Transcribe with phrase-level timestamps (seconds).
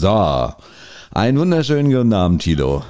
[0.00, 0.50] So,
[1.10, 2.82] einen wunderschönen guten Abend, Tilo.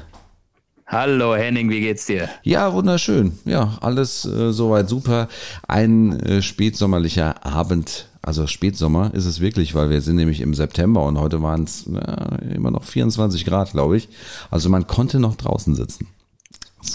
[0.87, 2.29] Hallo Henning, wie geht's dir?
[2.44, 3.36] Ja, wunderschön.
[3.44, 5.27] Ja, alles äh, soweit super.
[5.67, 11.03] Ein äh, spätsommerlicher Abend, also Spätsommer ist es wirklich, weil wir sind nämlich im September
[11.03, 14.08] und heute waren es äh, immer noch 24 Grad, glaube ich.
[14.53, 16.06] Also man konnte noch draußen sitzen.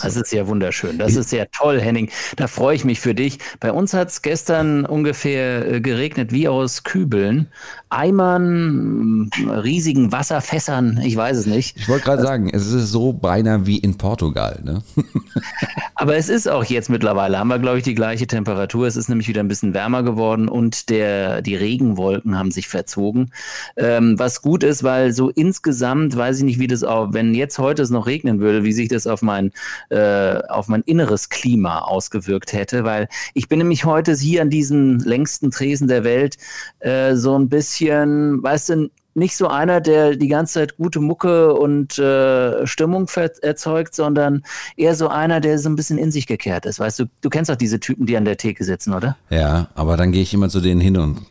[0.02, 0.97] Das ist ja wunderschön.
[0.97, 2.09] Das ist sehr toll, Henning.
[2.35, 3.39] Da freue ich mich für dich.
[3.59, 7.47] Bei uns hat es gestern ungefähr äh, geregnet wie aus Kübeln.
[7.89, 11.77] Eimern, riesigen Wasserfässern, ich weiß es nicht.
[11.77, 14.59] Ich wollte gerade sagen, es ist so beinahe wie in Portugal.
[14.63, 14.84] Ne?
[15.95, 18.86] Aber es ist auch jetzt mittlerweile, haben wir, glaube ich, die gleiche Temperatur.
[18.86, 23.31] Es ist nämlich wieder ein bisschen wärmer geworden und der, die Regenwolken haben sich verzogen.
[23.77, 27.59] Ähm, was gut ist, weil so insgesamt weiß ich nicht, wie das auch, wenn jetzt
[27.59, 29.52] heute es noch regnen würde, wie sich das auf mein,
[29.89, 32.83] äh, auf mein inneres Klima ausgewirkt hätte.
[32.83, 36.38] Weil ich bin nämlich heute hier an diesem längsten Tresen der Welt
[36.79, 41.53] äh, so ein bisschen, weißt du, nicht so einer, der die ganze Zeit gute Mucke
[41.53, 43.07] und äh, Stimmung
[43.41, 44.44] erzeugt, sondern
[44.75, 46.80] eher so einer, der so ein bisschen in sich gekehrt ist.
[46.80, 49.17] Weißt du, du kennst doch diese Typen, die an der Theke sitzen, oder?
[49.30, 51.22] Ja, aber dann gehe ich immer zu denen hin und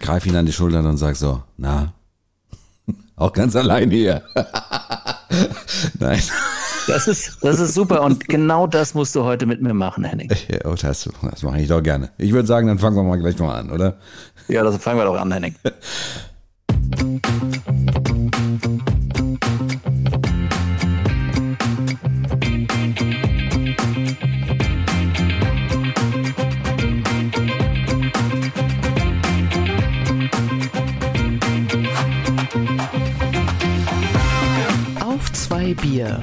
[0.00, 1.92] greife ihn an die Schultern und sage so, na,
[3.16, 4.22] auch ganz allein hier.
[5.98, 6.22] Nein.
[6.86, 10.30] Das ist, das ist super und genau das musst du heute mit mir machen, Henning.
[10.48, 12.10] Ja, oh, das, das mache ich doch gerne.
[12.16, 13.96] Ich würde sagen, dann fangen wir mal gleich mal an, oder?
[14.48, 15.54] Ja, das fangen wir doch an, Henning.
[35.00, 36.22] Auf zwei Bier.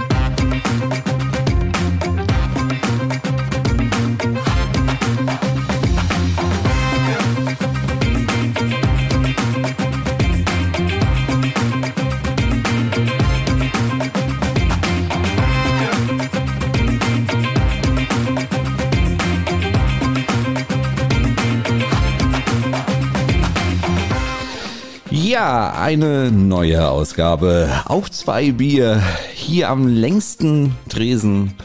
[25.51, 27.67] Ja, eine neue Ausgabe.
[27.83, 29.03] Auf zwei Bier.
[29.33, 31.55] Hier am längsten Tresen.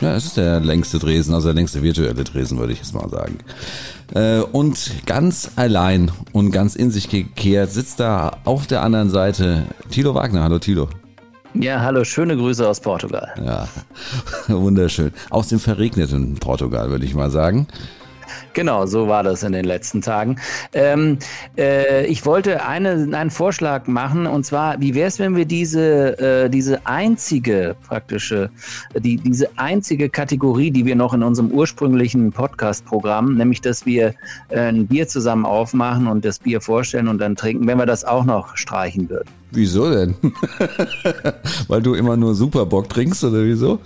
[0.00, 3.08] Ja, es ist der längste Tresen, also der längste virtuelle Tresen, würde ich jetzt mal
[3.08, 3.38] sagen.
[4.12, 9.66] Äh, und ganz allein und ganz in sich gekehrt sitzt da auf der anderen Seite
[9.88, 10.42] Tilo Wagner.
[10.42, 10.88] Hallo Tilo.
[11.54, 13.28] Ja, hallo, schöne Grüße aus Portugal.
[13.36, 13.68] Ja,
[14.48, 15.12] wunderschön.
[15.30, 17.68] Aus dem verregneten Portugal, würde ich mal sagen.
[18.54, 20.36] Genau, so war das in den letzten Tagen.
[20.72, 21.18] Ähm,
[21.56, 26.18] äh, ich wollte eine, einen Vorschlag machen und zwar, wie wäre es, wenn wir diese,
[26.18, 28.50] äh, diese einzige praktische,
[28.94, 34.14] die, diese einzige Kategorie, die wir noch in unserem ursprünglichen Podcast-Programm, nämlich dass wir
[34.48, 38.04] äh, ein Bier zusammen aufmachen und das Bier vorstellen und dann trinken, wenn wir das
[38.04, 39.41] auch noch streichen würden.
[39.54, 40.14] Wieso denn?
[41.68, 43.80] Weil du immer nur Superbock trinkst oder wieso?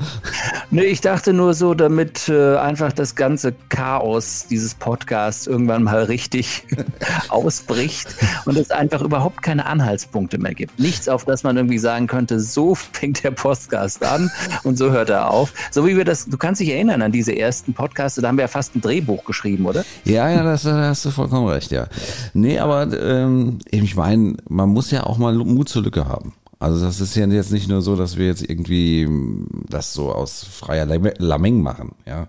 [0.70, 6.04] Nee, ich dachte nur so, damit äh, einfach das ganze Chaos dieses Podcasts irgendwann mal
[6.04, 6.64] richtig
[7.30, 10.78] ausbricht und es einfach überhaupt keine Anhaltspunkte mehr gibt.
[10.78, 14.30] Nichts, auf das man irgendwie sagen könnte, so fängt der Podcast an
[14.62, 15.52] und so hört er auf.
[15.72, 18.42] So wie wir das, du kannst dich erinnern an diese ersten Podcasts, da haben wir
[18.42, 19.84] ja fast ein Drehbuch geschrieben, oder?
[20.04, 21.88] Ja, ja, das, da hast du vollkommen recht, ja.
[22.34, 26.34] Nee, aber ähm, ich meine, man muss ja auch mal Mut zur Lücke haben.
[26.58, 30.12] Also das ist ja jetzt nicht nur so, dass wir jetzt irgendwie hm, das so
[30.12, 32.28] aus freier Lameng machen, ja.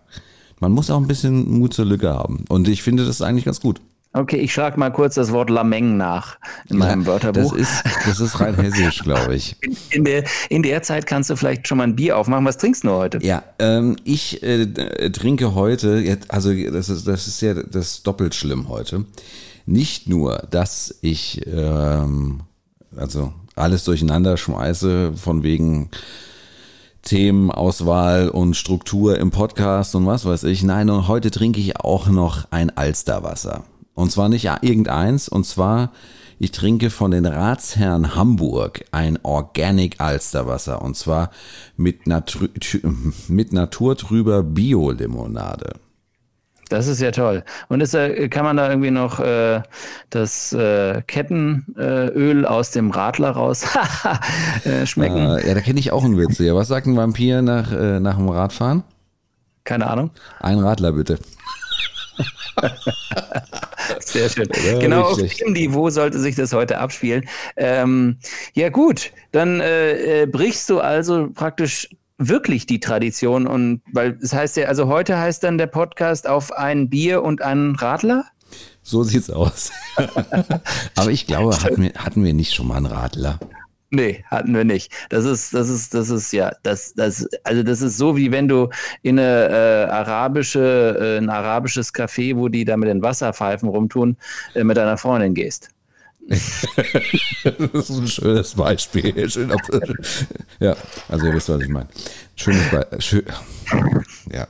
[0.59, 2.45] Man muss auch ein bisschen Mut zur Lücke haben.
[2.49, 3.79] Und ich finde das eigentlich ganz gut.
[4.13, 6.39] Okay, ich schlage mal kurz das Wort Lameng nach
[6.69, 7.51] in meinem ja, Wörterbuch.
[7.51, 9.55] Das ist, das ist rein hessisch, glaube ich.
[9.61, 12.43] In, in, der, in der Zeit kannst du vielleicht schon mal ein Bier aufmachen.
[12.45, 13.19] Was trinkst du heute?
[13.21, 14.65] Ja, ähm, ich äh,
[15.11, 19.05] trinke heute, also das ist, das ist ja das doppelt schlimm heute.
[19.67, 22.41] Nicht nur, dass ich ähm,
[22.97, 25.89] also alles durcheinander schmeiße, von wegen
[27.03, 30.63] Themenauswahl und Struktur im Podcast und was weiß ich.
[30.63, 33.63] Nein, und heute trinke ich auch noch ein Alsterwasser.
[33.93, 35.91] Und zwar nicht irgendeins, und zwar
[36.39, 41.31] ich trinke von den Ratsherren Hamburg ein Organic Alsterwasser und zwar
[41.77, 42.49] mit, Natur,
[43.27, 45.79] mit naturtrüber Bio-Limonade.
[46.69, 47.43] Das ist ja toll.
[47.69, 49.61] Und ist, äh, kann man da irgendwie noch äh,
[50.09, 53.65] das äh, Kettenöl aus dem Radler raus
[54.65, 55.39] äh, schmecken?
[55.45, 56.39] ja, da kenne ich auch einen Witz.
[56.39, 58.83] Ja, was sagt ein Vampir nach, äh, nach dem Radfahren?
[59.63, 60.11] Keine Ahnung.
[60.39, 61.19] Ein Radler bitte.
[63.99, 64.47] Sehr schön.
[64.65, 67.27] Ja, genau auf dem Niveau sollte sich das heute abspielen.
[67.55, 68.17] Ähm,
[68.53, 69.61] ja gut, dann
[70.31, 75.43] brichst du also praktisch wirklich die Tradition und weil es heißt ja, also heute heißt
[75.43, 78.25] dann der Podcast auf ein Bier und einen Radler?
[78.81, 79.71] So sieht's aus.
[80.95, 83.39] Aber ich glaube, hatten wir, hatten wir nicht schon mal einen Radler?
[83.89, 84.91] Nee, hatten wir nicht.
[85.09, 88.47] Das ist, das ist, das ist ja, das, das, also das ist so wie wenn
[88.47, 88.69] du
[89.01, 94.17] in eine äh, arabische, äh, ein arabisches Café, wo die da mit den Wasserpfeifen rumtun,
[94.55, 95.69] äh, mit deiner Freundin gehst.
[96.29, 99.29] das ist ein schönes Beispiel.
[99.29, 99.51] Schön,
[100.59, 100.75] ja,
[101.07, 101.87] also ihr wisst, was ich meine.
[102.35, 102.99] Schönes Beispiel.
[103.01, 103.23] Schön,
[104.31, 104.47] ja.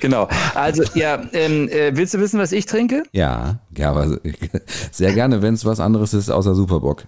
[0.00, 0.28] Genau.
[0.54, 3.02] Also, ja, ähm, äh, willst du wissen, was ich trinke?
[3.12, 4.18] Ja, ja, aber
[4.92, 7.04] sehr gerne, wenn es was anderes ist außer Superbock.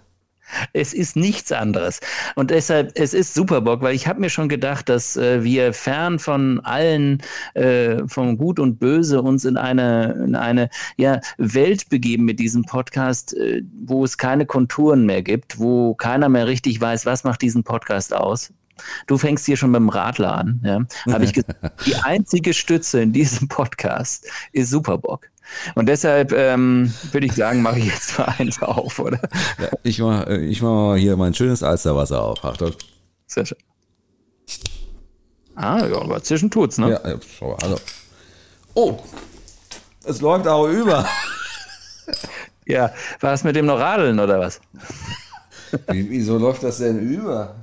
[0.73, 2.01] Es ist nichts anderes.
[2.35, 6.19] Und deshalb, es ist Superbock, weil ich habe mir schon gedacht, dass äh, wir fern
[6.19, 7.23] von allen,
[7.55, 12.65] äh, von Gut und Böse, uns in eine, in eine ja, Welt begeben mit diesem
[12.65, 17.43] Podcast, äh, wo es keine Konturen mehr gibt, wo keiner mehr richtig weiß, was macht
[17.43, 18.53] diesen Podcast aus.
[19.07, 20.61] Du fängst hier schon beim Radler an.
[20.65, 21.13] Ja?
[21.13, 21.57] Habe ich gesagt,
[21.87, 25.29] die einzige Stütze in diesem Podcast ist Superbock.
[25.75, 29.21] Und deshalb ähm, würde ich sagen, mache ich jetzt mal eins auf, oder?
[29.59, 32.45] Ja, ich mache ich mach mal hier mein schönes Alsterwasser auf.
[32.45, 32.73] Achtung.
[33.27, 33.59] Sehr schön.
[35.57, 36.91] Ah, ja, aber zwischen tut's, ne?
[36.91, 37.77] Ja, schau also.
[38.75, 38.99] Oh,
[40.05, 41.07] es läuft auch über.
[42.67, 44.61] ja, war es mit dem noch Radeln oder was?
[45.89, 47.55] Wieso läuft das denn über?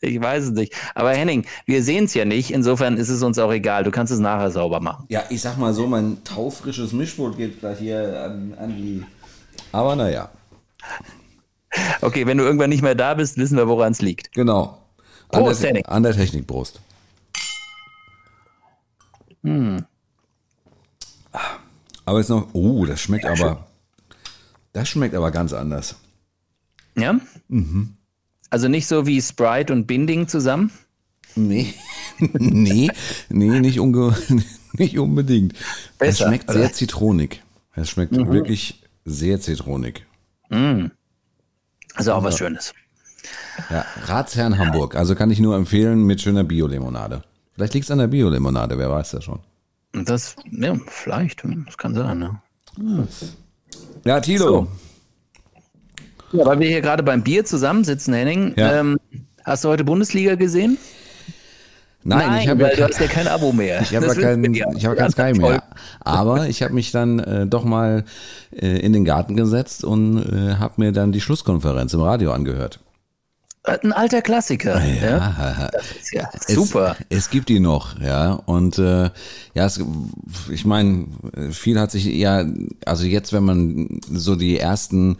[0.00, 0.74] Ich weiß es nicht.
[0.94, 2.50] Aber Henning, wir sehen es ja nicht.
[2.50, 3.84] Insofern ist es uns auch egal.
[3.84, 5.06] Du kannst es nachher sauber machen.
[5.08, 9.04] Ja, ich sag mal so, mein taufrisches Mischpult geht gleich hier an, an die.
[9.72, 10.30] Aber naja.
[12.00, 14.32] Okay, wenn du irgendwann nicht mehr da bist, wissen wir, woran es liegt.
[14.32, 14.78] Genau.
[15.30, 15.86] An Prost, der, Henning.
[15.86, 16.80] An der Technik, Prost.
[19.42, 19.84] Hm.
[22.04, 22.48] Aber jetzt noch.
[22.52, 23.66] Oh, das schmeckt ja, aber.
[24.72, 25.96] Das schmeckt aber ganz anders.
[26.96, 27.18] Ja?
[27.48, 27.96] Mhm.
[28.52, 30.70] Also nicht so wie Sprite und Binding zusammen?
[31.34, 31.72] Nee,
[32.18, 32.90] nee,
[33.30, 34.14] nee, nicht, unge
[34.74, 35.54] nicht unbedingt.
[35.96, 36.58] Besser, es schmeckt oder?
[36.58, 37.42] sehr zitronig.
[37.74, 38.30] Es schmeckt mhm.
[38.30, 40.04] wirklich sehr zitronig.
[40.50, 40.90] Mhm.
[41.94, 42.74] Also auch was Schönes.
[43.70, 44.96] Ja, Ratsherrn Hamburg.
[44.96, 47.22] Also kann ich nur empfehlen mit schöner Bio-Limonade.
[47.54, 49.40] Vielleicht liegt es an der Bio-Limonade, wer weiß das schon.
[49.94, 53.08] Das, ja, vielleicht, das kann sein, ne?
[54.04, 54.44] Ja, Tilo.
[54.44, 54.68] So.
[56.32, 58.54] Ja, weil wir hier gerade beim Bier zusammensitzen, Henning.
[58.56, 58.80] Ja.
[58.80, 58.98] Ähm,
[59.44, 60.78] hast du heute Bundesliga gesehen?
[62.04, 63.80] Nein, Nein, ich habe ja, hast ja kein Abo mehr.
[63.82, 65.62] Ich habe ja kein, ich hab kein Sky mehr.
[66.00, 68.04] Aber ich habe mich dann äh, doch mal
[68.50, 72.80] äh, in den Garten gesetzt und äh, habe mir dann die Schlusskonferenz im Radio angehört.
[73.64, 74.82] Ein alter Klassiker.
[74.84, 75.70] Ja, ja.
[76.10, 76.96] ja super.
[77.08, 78.32] Es, es, gibt ihn noch, ja.
[78.32, 79.10] Und äh,
[79.54, 79.80] ja, es,
[80.50, 81.06] ich meine,
[81.52, 82.44] viel hat sich ja,
[82.84, 85.18] also jetzt, wenn man so die ersten,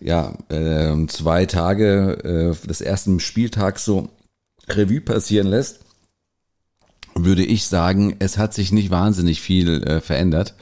[0.00, 4.08] ja, äh, zwei Tage äh, des ersten Spieltags so
[4.68, 5.80] Revue passieren lässt,
[7.14, 10.54] würde ich sagen, es hat sich nicht wahnsinnig viel äh, verändert.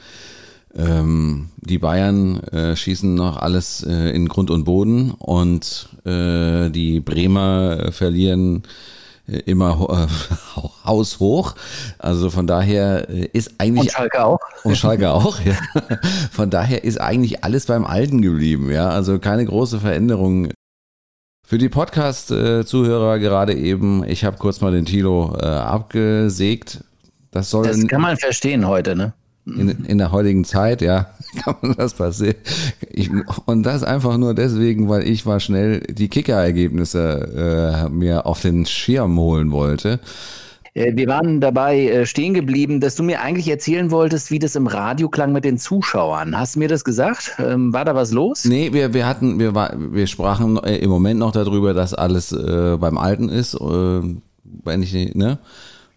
[0.77, 6.99] Ähm, die Bayern äh, schießen noch alles äh, in Grund und Boden und äh, die
[6.99, 8.63] Bremer äh, verlieren
[9.27, 11.55] äh, immer äh, haushoch.
[11.97, 13.87] Also von daher äh, ist eigentlich.
[13.87, 14.39] Und Schalke auch.
[14.63, 15.55] Und Schalke auch, ja.
[16.31, 18.89] Von daher ist eigentlich alles beim Alten geblieben, ja.
[18.89, 20.49] Also keine große Veränderung.
[21.47, 26.83] Für die Podcast-Zuhörer gerade eben, ich habe kurz mal den Tilo äh, abgesägt.
[27.31, 27.67] Das soll.
[27.67, 29.13] Das kann man verstehen heute, ne?
[29.45, 31.07] In, in der heutigen Zeit, ja,
[31.43, 32.35] kann man das passieren.
[32.89, 33.09] Ich,
[33.45, 38.65] und das einfach nur deswegen, weil ich mal schnell die Kicker-Ergebnisse äh, mir auf den
[38.65, 39.99] Schirm holen wollte.
[40.73, 44.55] Äh, wir waren dabei äh, stehen geblieben, dass du mir eigentlich erzählen wolltest, wie das
[44.55, 46.37] im Radio klang mit den Zuschauern.
[46.37, 47.35] Hast du mir das gesagt?
[47.39, 48.45] Ähm, war da was los?
[48.45, 52.31] Nee, wir, wir hatten, wir, war, wir sprachen äh, im Moment noch darüber, dass alles
[52.31, 53.55] äh, beim Alten ist.
[53.55, 54.01] Äh,
[54.63, 55.39] wenn ich, ne?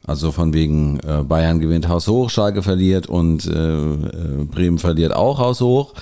[0.09, 5.13] Also von wegen äh, Bayern gewinnt Haus hoch, Schalke verliert und äh, äh, Bremen verliert
[5.13, 5.93] auch Haus hoch.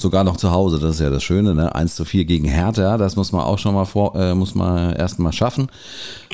[0.00, 1.74] Sogar noch zu Hause, das ist ja das Schöne, ne?
[1.74, 4.92] 1 zu 4 gegen Hertha, das muss man auch schon mal vor, äh, muss man
[4.94, 5.72] erst mal schaffen.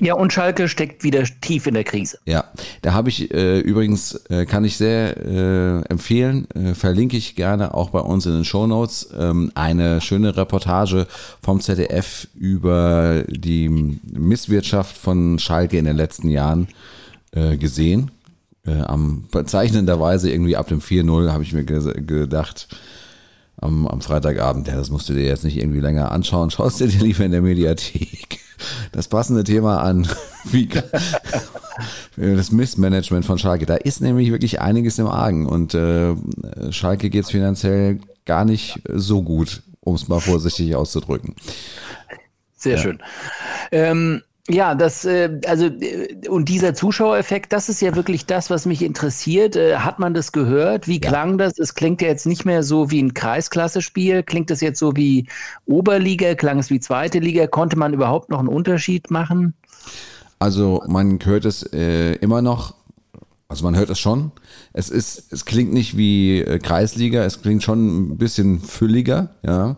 [0.01, 2.19] Ja, und Schalke steckt wieder tief in der Krise.
[2.27, 2.45] Ja,
[2.83, 7.73] da habe ich äh, übrigens, äh, kann ich sehr äh, empfehlen, äh, verlinke ich gerne
[7.73, 11.07] auch bei uns in den Show Notes, ähm, eine schöne Reportage
[11.43, 16.69] vom ZDF über die Misswirtschaft von Schalke in den letzten Jahren
[17.31, 18.11] äh, gesehen.
[18.67, 22.69] Äh, am bezeichnenderweise irgendwie ab dem 4-0 habe ich mir gedacht,
[23.65, 26.87] am, am Freitagabend, ja, das musst du dir jetzt nicht irgendwie länger anschauen, schaust du
[26.87, 28.41] dir lieber in der Mediathek
[28.93, 30.07] das passende Thema an,
[30.45, 30.69] wie
[32.17, 33.67] das Missmanagement von Schalke.
[33.67, 36.15] Da ist nämlich wirklich einiges im Argen und äh,
[36.71, 41.35] Schalke geht es finanziell gar nicht so gut, um es mal vorsichtig auszudrücken.
[42.57, 42.83] Sehr ja.
[42.83, 43.03] schön.
[43.73, 48.67] Ähm, Ja, das, äh, also, äh, und dieser Zuschauereffekt, das ist ja wirklich das, was
[48.67, 49.57] mich interessiert.
[49.57, 50.87] Äh, hat man das gehört?
[50.87, 51.09] Wie Ja.
[51.09, 51.59] klang das?
[51.59, 54.23] Es klingt ja jetzt nicht mehr so wie ein Kreisklasse-Spiel.
[54.23, 55.27] Klingt das jetzt so wie
[55.65, 56.35] Oberliga?
[56.35, 57.47] Klang es wie zweite Liga?
[57.47, 59.55] Konnte man überhaupt noch einen Unterschied machen?
[60.39, 62.75] Also man hört es äh, immer noch,
[63.49, 64.31] also man hört es schon.
[64.75, 69.77] Es ist, es klingt nicht wie äh, Kreisliga, es klingt schon ein bisschen fülliger, ja.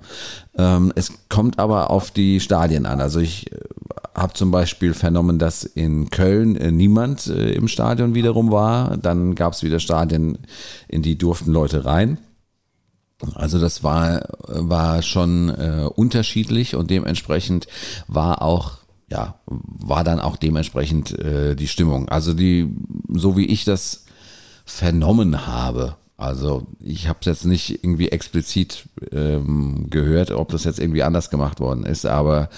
[0.59, 3.01] Ähm, es kommt aber auf die Stadien an.
[3.01, 3.49] Also ich
[4.17, 8.97] habe zum Beispiel vernommen, dass in Köln äh, niemand äh, im Stadion wiederum war.
[8.97, 10.39] Dann gab es wieder Stadien,
[10.89, 12.19] in die durften Leute rein.
[13.35, 17.67] Also das war, war schon äh, unterschiedlich und dementsprechend
[18.09, 22.09] war auch, ja, war dann auch dementsprechend äh, die Stimmung.
[22.09, 22.75] Also die,
[23.09, 24.05] so wie ich das
[24.65, 30.79] vernommen habe, also ich habe es jetzt nicht irgendwie explizit ähm, gehört, ob das jetzt
[30.79, 32.49] irgendwie anders gemacht worden ist, aber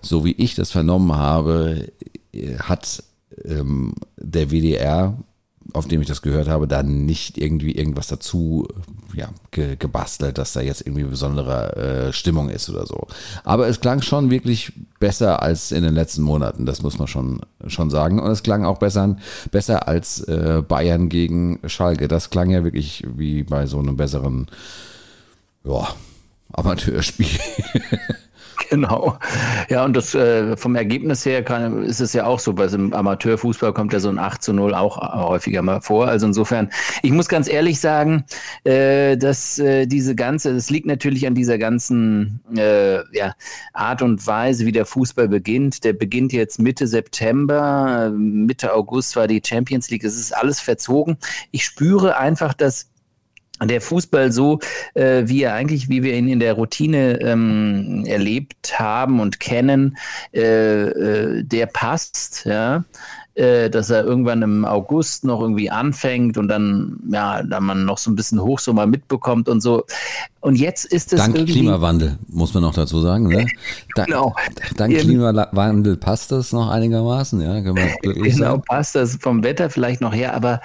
[0.00, 1.92] so wie ich das vernommen habe,
[2.32, 3.02] äh, hat
[3.44, 5.16] ähm, der WDR
[5.72, 8.66] auf dem ich das gehört habe, da nicht irgendwie irgendwas dazu
[9.14, 11.76] ja, ge gebastelt, dass da jetzt irgendwie besondere
[12.08, 13.06] äh, Stimmung ist oder so.
[13.44, 17.40] Aber es klang schon wirklich besser als in den letzten Monaten, das muss man schon,
[17.66, 18.20] schon sagen.
[18.20, 19.16] Und es klang auch besser,
[19.50, 22.08] besser als äh, Bayern gegen Schalke.
[22.08, 24.46] Das klang ja wirklich wie bei so einem besseren
[25.64, 25.88] ja,
[26.52, 27.26] Amateurspiel.
[28.70, 29.18] Genau.
[29.68, 32.52] Ja, und das äh, vom Ergebnis her kann, ist es ja auch so.
[32.52, 36.06] Bei so einem Amateurfußball kommt ja so ein 8 zu 0 auch häufiger mal vor.
[36.06, 36.70] Also insofern,
[37.02, 38.24] ich muss ganz ehrlich sagen,
[38.64, 43.34] äh, dass äh, diese ganze, das liegt natürlich an dieser ganzen äh, ja,
[43.72, 45.82] Art und Weise, wie der Fußball beginnt.
[45.84, 50.04] Der beginnt jetzt Mitte September, Mitte August war die Champions League.
[50.04, 51.16] Es ist alles verzogen.
[51.50, 52.89] Ich spüre einfach, dass
[53.68, 54.58] der Fußball so,
[54.94, 59.96] äh, wie er eigentlich, wie wir ihn in der Routine ähm, erlebt haben und kennen,
[60.32, 60.40] äh,
[60.88, 62.84] äh, der passt, ja,
[63.34, 67.98] äh, dass er irgendwann im August noch irgendwie anfängt und dann, ja, da man noch
[67.98, 69.84] so ein bisschen Hochsommer mitbekommt und so.
[70.40, 73.28] Und jetzt ist es Dank Klimawandel, muss man noch dazu sagen.
[73.28, 73.46] Ne?
[73.96, 74.34] Da, Genau.
[74.76, 75.02] Dank Eben.
[75.02, 78.62] Klimawandel passt das noch einigermaßen, ja, wir glücklich Genau, sein.
[78.62, 80.60] passt das vom Wetter vielleicht noch her, aber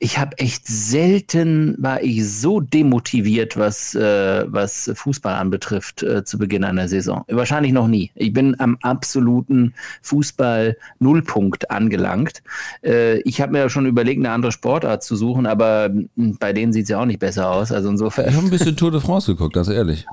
[0.00, 6.38] ich habe echt selten war ich so demotiviert, was, äh, was Fußball anbetrifft, äh, zu
[6.38, 7.24] Beginn einer Saison.
[7.28, 8.10] Wahrscheinlich noch nie.
[8.14, 12.42] Ich bin am absoluten Fußball-Nullpunkt angelangt.
[12.84, 16.52] Äh, ich habe mir ja schon überlegt, eine andere Sportart zu suchen, aber mh, bei
[16.52, 17.72] denen sieht es ja auch nicht besser aus.
[17.72, 20.06] Also Ich insofern habe ein bisschen Tour de France geguckt, ganz ehrlich.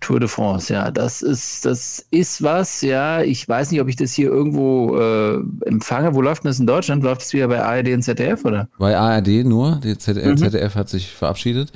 [0.00, 3.22] Tour de France, ja, das ist, das ist was, ja.
[3.22, 6.14] Ich weiß nicht, ob ich das hier irgendwo äh, empfange.
[6.14, 7.02] Wo läuft denn das in Deutschland?
[7.02, 8.68] Läuft es wieder bei ARD und ZDF, oder?
[8.78, 11.72] Bei ARD nur, die ZDF, ZDF hat sich verabschiedet.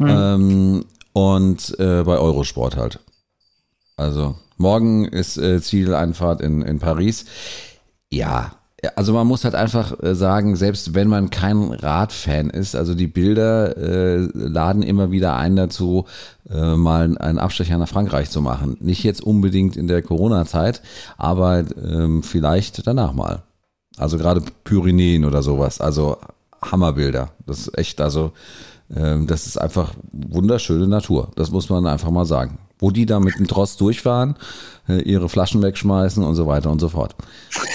[0.00, 3.00] Ähm, und äh, bei Eurosport halt.
[3.96, 7.24] Also morgen ist äh, Zieleinfahrt in, in Paris.
[8.10, 8.52] Ja,
[8.96, 13.06] also man muss halt einfach äh, sagen, selbst wenn man kein Radfan ist, also die
[13.06, 16.06] Bilder äh, laden immer wieder ein dazu,
[16.50, 18.76] äh, mal einen Abstecher nach Frankreich zu machen.
[18.80, 20.82] Nicht jetzt unbedingt in der Corona-Zeit,
[21.16, 23.42] aber ähm, vielleicht danach mal.
[23.96, 25.80] Also gerade Pyrenäen oder sowas.
[25.80, 26.18] Also
[26.62, 27.30] Hammerbilder.
[27.46, 28.32] Das ist echt, also
[28.94, 31.30] ähm, das ist einfach wunderschöne Natur.
[31.36, 32.58] Das muss man einfach mal sagen.
[32.84, 34.34] Wo die da mit dem Tross durchfahren,
[34.90, 37.16] äh, ihre Flaschen wegschmeißen und so weiter und so fort.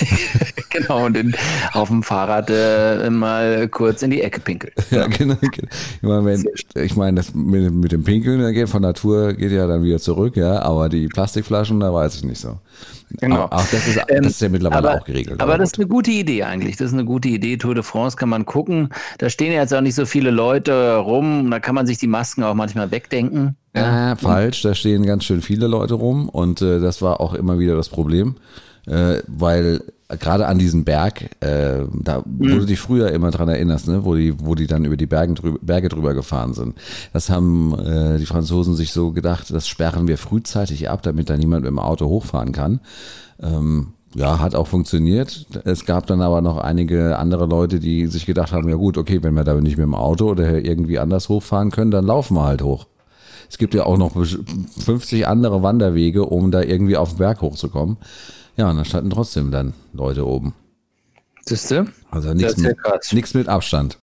[0.70, 1.36] genau, und in,
[1.74, 4.72] auf dem Fahrrad äh, mal kurz in die Ecke pinkeln.
[4.92, 5.36] Ja, genau.
[5.42, 5.68] genau.
[5.96, 6.46] Ich meine, wenn,
[6.84, 10.36] ich meine das mit, mit dem Pinkeln geht von Natur geht ja dann wieder zurück,
[10.36, 12.60] ja, aber die Plastikflaschen, da weiß ich nicht so.
[13.20, 13.46] Genau.
[13.46, 15.42] Auch das ist, Ähm, das ist ja mittlerweile aber, auch geregelt.
[15.42, 15.74] Aber das gut.
[15.74, 16.78] ist eine gute Idee eigentlich.
[16.78, 17.58] Das ist eine gute Idee.
[17.58, 18.90] Tour de France kann man gucken.
[19.18, 21.50] Da stehen ja jetzt auch nicht so viele Leute rum.
[21.50, 23.56] Da kann man sich die Masken auch manchmal wegdenken.
[23.74, 27.60] Äh, falsch, da stehen ganz schön viele Leute rum und äh, das war auch immer
[27.60, 28.36] wieder das Problem,
[28.88, 29.82] äh, weil
[30.18, 34.16] gerade an diesem Berg, äh, da wo du dich früher immer dran erinnerst, ne, wo
[34.16, 36.76] die, wo die dann über die Bergen drüber, Berge drüber gefahren sind.
[37.14, 41.38] Das haben äh, die Franzosen sich so gedacht, das sperren wir frühzeitig ab, damit da
[41.38, 42.80] niemand mit dem Auto hochfahren kann.
[43.42, 45.46] Ähm, ja, hat auch funktioniert.
[45.66, 49.22] Es gab dann aber noch einige andere Leute, die sich gedacht haben, ja gut, okay,
[49.22, 52.46] wenn wir da nicht mit dem Auto oder irgendwie anders hochfahren können, dann laufen wir
[52.46, 52.88] halt hoch.
[53.48, 57.98] Es gibt ja auch noch 50 andere Wanderwege, um da irgendwie auf den Berg hochzukommen.
[58.60, 60.54] Ja, und da standen trotzdem dann Leute oben.
[61.46, 61.88] Siehst du?
[62.12, 62.76] Also nichts mit,
[63.14, 63.98] nichts mit Abstand.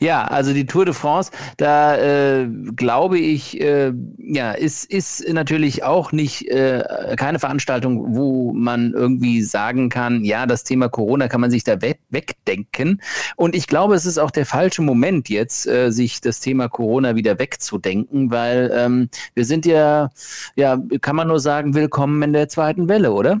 [0.00, 5.84] Ja, also die Tour de France, da äh, glaube ich, äh, ja, ist, ist natürlich
[5.84, 11.40] auch nicht äh, keine Veranstaltung, wo man irgendwie sagen kann, ja, das Thema Corona kann
[11.40, 13.00] man sich da we wegdenken.
[13.36, 17.14] Und ich glaube, es ist auch der falsche Moment jetzt, äh, sich das Thema Corona
[17.14, 20.10] wieder wegzudenken, weil ähm, wir sind ja,
[20.56, 23.38] ja, kann man nur sagen, willkommen in der zweiten Welle, oder?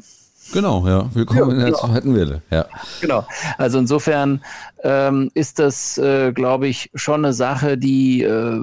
[0.52, 1.08] Genau, ja.
[1.14, 1.78] Willkommen Ja, in der genau.
[1.78, 2.42] zweiten Welle.
[2.50, 2.66] Ja.
[3.00, 3.26] Genau.
[3.56, 4.42] Also insofern
[4.84, 8.58] ähm, ist das, äh, glaube ich, schon eine Sache, die äh,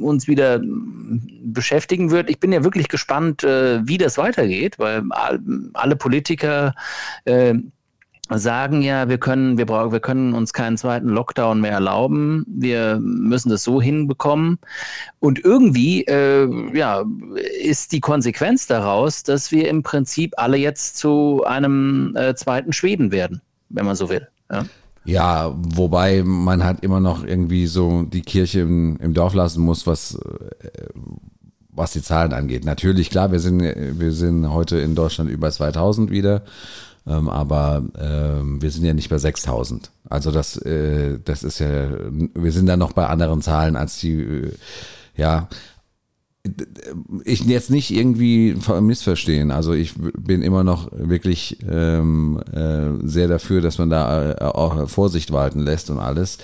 [0.00, 0.60] uns wieder
[1.42, 2.30] beschäftigen wird.
[2.30, 5.40] Ich bin ja wirklich gespannt, äh, wie das weitergeht, weil all,
[5.74, 6.74] alle Politiker
[7.24, 7.54] äh,
[8.38, 12.44] sagen ja, wir können, wir brauchen, wir können uns keinen zweiten Lockdown mehr erlauben.
[12.48, 14.58] Wir müssen das so hinbekommen.
[15.18, 17.04] Und irgendwie, äh, ja,
[17.62, 23.12] ist die Konsequenz daraus, dass wir im Prinzip alle jetzt zu einem äh, zweiten Schweden
[23.12, 24.28] werden, wenn man so will.
[24.50, 24.64] Ja.
[25.04, 29.86] Ja, wobei man halt immer noch irgendwie so die Kirche im, im Dorf lassen muss,
[29.86, 30.68] was, äh,
[31.70, 32.64] was die Zahlen angeht.
[32.64, 36.42] Natürlich, klar, wir sind, wir sind heute in Deutschland über 2000 wieder,
[37.06, 39.90] ähm, aber ähm, wir sind ja nicht bei 6000.
[40.08, 41.88] Also das, äh, das ist ja,
[42.34, 44.52] wir sind da noch bei anderen Zahlen als die, äh,
[45.16, 45.48] ja,
[47.24, 49.52] ich jetzt nicht irgendwie missverstehen.
[49.52, 54.88] Also ich bin immer noch wirklich ähm, äh, sehr dafür, dass man da äh, auch
[54.88, 56.38] Vorsicht walten lässt und alles.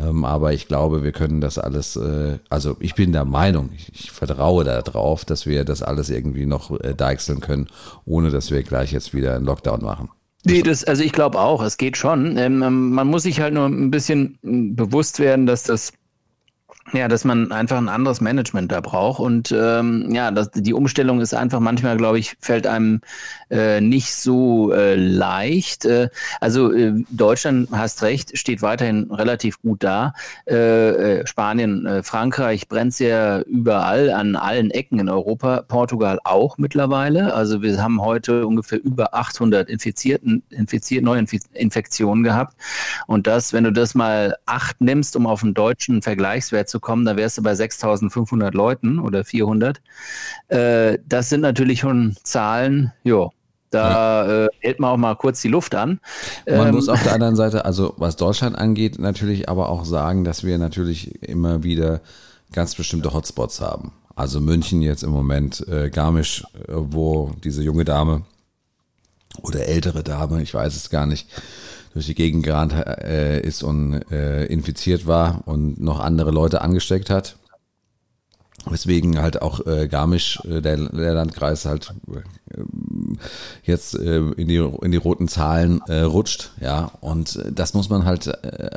[0.00, 3.88] Ähm, aber ich glaube, wir können das alles, äh, also ich bin der Meinung, ich,
[3.92, 7.68] ich vertraue darauf, dass wir das alles irgendwie noch äh, deichseln können,
[8.04, 10.10] ohne dass wir gleich jetzt wieder einen Lockdown machen.
[10.44, 12.38] Nee, das, also ich glaube auch, es geht schon.
[12.38, 12.58] Ähm,
[12.92, 15.92] man muss sich halt nur ein bisschen bewusst werden, dass das
[16.92, 19.20] ja, dass man einfach ein anderes Management da braucht.
[19.20, 23.00] Und ähm, ja, das, die Umstellung ist einfach manchmal, glaube ich, fällt einem
[23.50, 25.84] äh, nicht so äh, leicht.
[25.84, 26.08] Äh,
[26.40, 30.14] also äh, Deutschland, hast recht, steht weiterhin relativ gut da.
[30.46, 35.62] Äh, äh, Spanien, äh, Frankreich brennt ja überall, an allen Ecken in Europa.
[35.68, 37.34] Portugal auch mittlerweile.
[37.34, 42.56] Also wir haben heute ungefähr über 800 Infizierten, infiziert, neue Inf Infektionen gehabt.
[43.06, 47.04] Und das, wenn du das mal acht nimmst, um auf einen deutschen Vergleichswert zu kommen,
[47.04, 49.80] da wärst du bei 6500 Leuten oder 400.
[50.48, 53.32] Äh, das sind natürlich schon Zahlen, jo.
[53.70, 54.44] Da ja.
[54.46, 56.00] äh, hält man auch mal kurz die Luft an.
[56.44, 60.24] Man ähm, muss auf der anderen Seite, also was Deutschland angeht, natürlich aber auch sagen,
[60.24, 62.00] dass wir natürlich immer wieder
[62.52, 63.92] ganz bestimmte Hotspots haben.
[64.16, 68.22] Also München jetzt im Moment, äh, Garmisch, äh, wo diese junge Dame
[69.40, 71.28] oder ältere Dame, ich weiß es gar nicht,
[71.92, 77.10] durch die Gegend gerannt äh, ist und äh, infiziert war und noch andere Leute angesteckt
[77.10, 77.36] hat.
[78.66, 82.20] Weswegen halt auch äh, Garmisch, äh, der, der Landkreis, halt äh,
[83.62, 86.50] jetzt äh, in, die, in die roten Zahlen äh, rutscht.
[86.60, 88.30] Ja, und äh, das muss man halt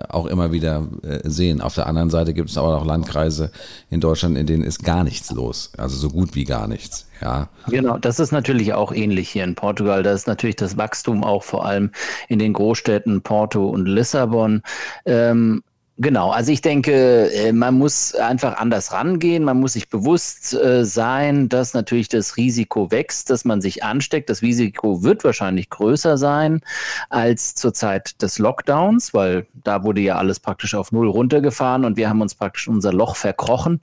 [0.09, 0.87] auch immer wieder
[1.23, 1.61] sehen.
[1.61, 3.51] Auf der anderen Seite gibt es aber auch Landkreise
[3.89, 5.71] in Deutschland, in denen ist gar nichts los.
[5.77, 7.07] Also so gut wie gar nichts.
[7.21, 7.49] Ja.
[7.67, 10.03] Genau, das ist natürlich auch ähnlich hier in Portugal.
[10.03, 11.91] Da ist natürlich das Wachstum auch vor allem
[12.27, 14.61] in den Großstädten Porto und Lissabon.
[15.05, 15.63] Ähm,
[15.97, 19.43] Genau, also ich denke, man muss einfach anders rangehen.
[19.43, 24.29] Man muss sich bewusst äh, sein, dass natürlich das Risiko wächst, dass man sich ansteckt.
[24.31, 26.61] Das Risiko wird wahrscheinlich größer sein
[27.09, 31.95] als zur Zeit des Lockdowns, weil da wurde ja alles praktisch auf Null runtergefahren und
[31.95, 33.79] wir haben uns praktisch unser Loch verkrochen.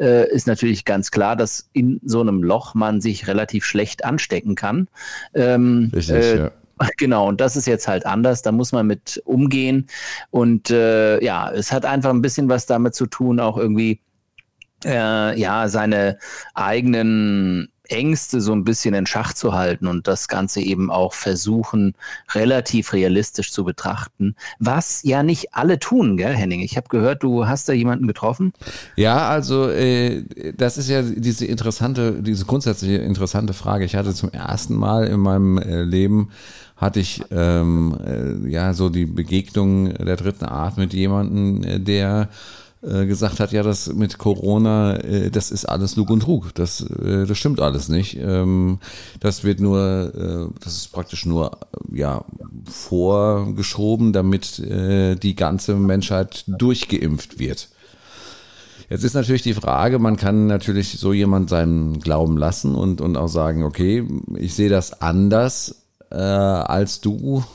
[0.00, 4.56] Äh, ist natürlich ganz klar, dass in so einem Loch man sich relativ schlecht anstecken
[4.56, 4.88] kann.
[5.32, 6.50] Ähm, Richtig, äh, ja.
[6.96, 9.88] Genau, und das ist jetzt halt anders, da muss man mit umgehen.
[10.30, 14.00] Und äh, ja, es hat einfach ein bisschen was damit zu tun, auch irgendwie
[14.84, 16.18] äh, ja, seine
[16.54, 21.94] eigenen Ängste so ein bisschen in Schach zu halten und das Ganze eben auch versuchen,
[22.32, 26.60] relativ realistisch zu betrachten, was ja nicht alle tun, gell, Henning?
[26.60, 28.52] Ich habe gehört, du hast da jemanden getroffen.
[28.96, 30.24] Ja, also äh,
[30.56, 33.84] das ist ja diese interessante, diese grundsätzliche interessante Frage.
[33.84, 36.30] Ich hatte zum ersten Mal in meinem äh, Leben
[36.76, 42.28] hatte ich ähm, äh, ja so die Begegnung der dritten Art mit jemandem, äh, der
[42.82, 46.52] äh, gesagt hat, ja, das mit Corona, äh, das ist alles Lug und Trug.
[46.54, 48.18] Das, äh, das stimmt alles nicht.
[48.20, 48.78] Ähm,
[49.20, 51.58] das wird nur, äh, das ist praktisch nur
[51.92, 52.24] ja
[52.64, 57.68] vorgeschoben, damit die ganze Menschheit durchgeimpft wird.
[58.88, 63.16] Jetzt ist natürlich die Frage, man kann natürlich so jemand seinen Glauben lassen und, und
[63.16, 64.06] auch sagen, okay,
[64.36, 65.81] ich sehe das anders
[66.12, 67.42] äh, als du.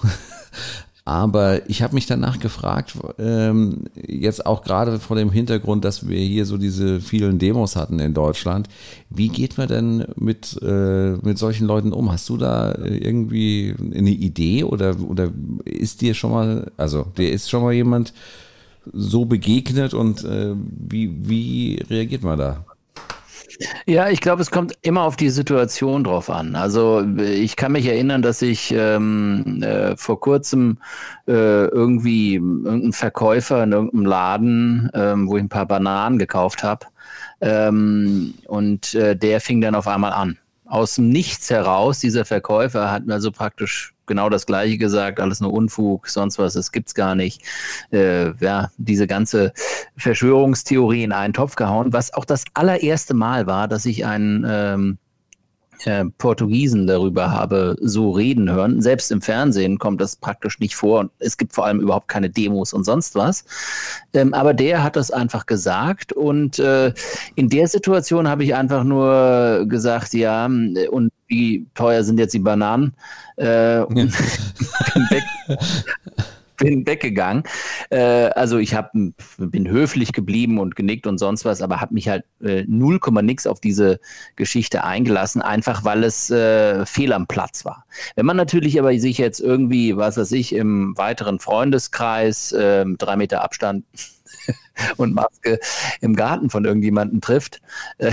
[1.06, 6.20] Aber ich habe mich danach gefragt, ähm, jetzt auch gerade vor dem Hintergrund, dass wir
[6.20, 8.68] hier so diese vielen Demos hatten in Deutschland,
[9.10, 12.12] wie geht man denn mit, äh, mit solchen Leuten um?
[12.12, 15.32] Hast du da irgendwie eine Idee oder, oder
[15.64, 18.14] ist dir schon mal, also dir ist schon mal jemand
[18.92, 22.66] so begegnet und äh, wie, wie reagiert man da?
[23.88, 26.56] Ja, ich glaube, es kommt immer auf die Situation drauf an.
[26.56, 30.78] Also ich kann mich erinnern, dass ich ähm, äh, vor kurzem
[31.28, 36.86] äh, irgendwie irgendeinen Verkäufer in irgendeinem Laden, ähm, wo ich ein paar Bananen gekauft habe,
[37.42, 40.38] ähm, und äh, der fing dann auf einmal an.
[40.66, 45.42] aus dem Nichts heraus, dieser Verkäufer hat mir so praktisch genau das Gleiche gesagt, alles
[45.42, 47.44] nur Unfug, sonst was, das gibt's gar nicht.
[47.92, 49.54] Äh, ja, diese ganze
[49.98, 54.98] Verschwörungstheorie in einen Topf gehauen, was auch das allererste Mal war, dass ich einen ähm,
[55.86, 58.82] äh, Portugiesen darüber habe so reden hören.
[58.82, 61.00] Selbst im Fernsehen kommt das praktisch nicht vor.
[61.00, 63.46] Und es gibt vor allem überhaupt keine Demos und sonst was.
[64.14, 66.14] Ähm, aber der hat das einfach gesagt.
[66.14, 66.94] Und äh,
[67.36, 72.40] in der Situation habe ich einfach nur gesagt, ja, und wie teuer sind jetzt die
[72.40, 72.94] Bananen?
[73.38, 73.88] Äh, ja.
[73.90, 75.24] weg
[76.58, 77.44] bin weggegangen.
[77.90, 78.92] Äh, also ich hab,
[79.38, 83.48] bin höflich geblieben und genickt und sonst was, aber habe mich halt äh, 0, nix
[83.48, 84.00] auf diese
[84.36, 87.86] Geschichte eingelassen, einfach weil es äh, fehl am Platz war.
[88.16, 93.16] Wenn man natürlich aber sich jetzt irgendwie, was weiß ich, im weiteren Freundeskreis, äh, drei
[93.16, 93.86] Meter Abstand
[94.98, 95.60] und Maske
[96.02, 97.62] im Garten von irgendjemandem trifft.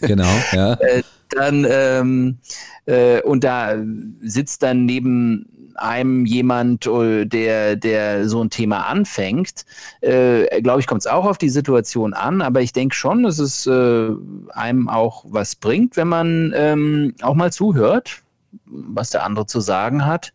[0.00, 0.74] Genau, ja.
[0.74, 2.38] Äh, dann ähm,
[2.86, 3.76] äh, und da
[4.20, 9.64] sitzt dann neben einem jemand, äh, der, der so ein Thema anfängt,
[10.00, 13.38] äh, glaube ich, kommt es auch auf die Situation an, aber ich denke schon, dass
[13.38, 14.10] es äh,
[14.50, 18.22] einem auch was bringt, wenn man ähm, auch mal zuhört,
[18.66, 20.32] was der andere zu sagen hat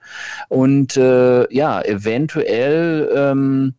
[0.49, 3.75] und äh, ja, eventuell ähm,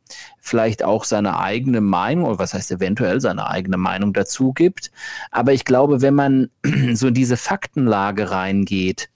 [0.48, 4.90] vielleicht auch seine eigene Meinung, oder was heißt eventuell seine eigene Meinung dazu gibt.
[5.30, 6.50] Aber ich glaube, wenn man
[6.94, 9.08] so in diese Faktenlage reingeht,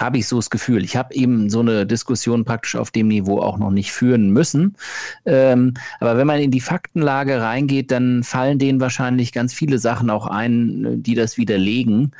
[0.00, 0.84] habe ich so das Gefühl.
[0.84, 4.76] Ich habe eben so eine Diskussion praktisch auf dem Niveau auch noch nicht führen müssen.
[5.24, 10.10] Ähm, aber wenn man in die Faktenlage reingeht, dann fallen denen wahrscheinlich ganz viele Sachen
[10.10, 12.12] auch ein, die das widerlegen.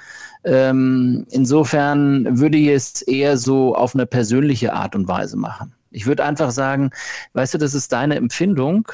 [0.45, 5.75] Ähm, insofern würde ich es eher so auf eine persönliche Art und Weise machen.
[5.91, 6.91] Ich würde einfach sagen,
[7.33, 8.89] weißt du, das ist deine Empfindung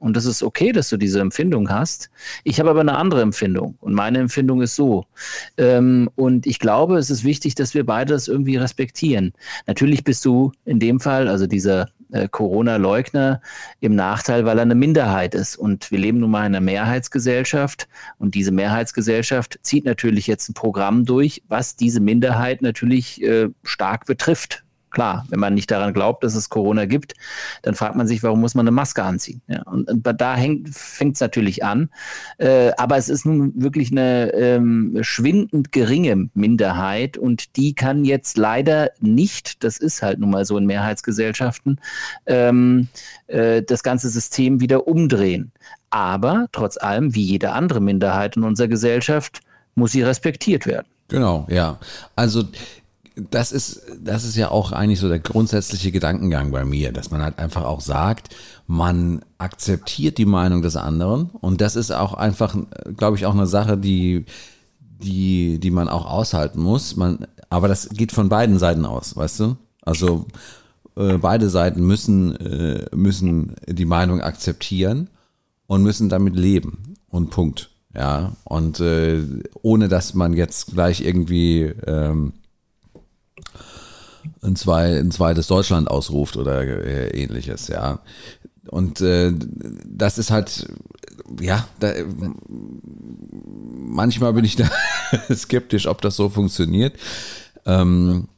[0.00, 2.10] und das ist okay, dass du diese Empfindung hast.
[2.42, 5.04] Ich habe aber eine andere Empfindung und meine Empfindung ist so.
[5.58, 9.34] Ähm, und ich glaube, es ist wichtig, dass wir beide das irgendwie respektieren.
[9.66, 13.42] Natürlich bist du in dem Fall, also dieser äh, Corona-Leugner,
[13.80, 15.56] im Nachteil, weil er eine Minderheit ist.
[15.56, 17.86] Und wir leben nun mal in einer Mehrheitsgesellschaft
[18.18, 24.06] und diese Mehrheitsgesellschaft zieht natürlich jetzt ein Programm durch, was diese Minderheit natürlich äh, stark
[24.06, 24.64] betrifft.
[24.90, 27.14] Klar, wenn man nicht daran glaubt, dass es Corona gibt,
[27.62, 29.40] dann fragt man sich, warum muss man eine Maske anziehen?
[29.46, 31.90] Ja, und, und da fängt es natürlich an.
[32.38, 38.36] Äh, aber es ist nun wirklich eine ähm, schwindend geringe Minderheit und die kann jetzt
[38.36, 41.80] leider nicht, das ist halt nun mal so in Mehrheitsgesellschaften,
[42.26, 42.88] ähm,
[43.28, 45.52] äh, das ganze System wieder umdrehen.
[45.90, 49.40] Aber trotz allem, wie jede andere Minderheit in unserer Gesellschaft,
[49.74, 50.86] muss sie respektiert werden.
[51.08, 51.78] Genau, ja.
[52.14, 52.44] Also
[53.16, 57.22] das ist, das ist ja auch eigentlich so der grundsätzliche Gedankengang bei mir, dass man
[57.22, 58.34] halt einfach auch sagt,
[58.66, 62.56] man akzeptiert die Meinung des anderen und das ist auch einfach,
[62.96, 64.24] glaube ich, auch eine Sache, die,
[64.80, 66.96] die, die man auch aushalten muss.
[66.96, 69.56] Man, aber das geht von beiden Seiten aus, weißt du?
[69.82, 70.26] Also
[70.96, 75.08] äh, beide Seiten müssen, äh, müssen die Meinung akzeptieren
[75.66, 77.70] und müssen damit leben und Punkt.
[77.94, 79.24] Ja, und äh,
[79.62, 82.34] ohne dass man jetzt gleich irgendwie ähm,
[84.42, 88.00] ein, zwei, ein zweites Deutschland ausruft oder äh, ähnliches, ja.
[88.68, 89.32] Und äh,
[89.86, 90.68] das ist halt,
[91.40, 91.92] ja, da,
[92.48, 94.68] manchmal bin ich da
[95.34, 96.94] skeptisch, ob das so funktioniert.
[97.66, 98.28] Ähm,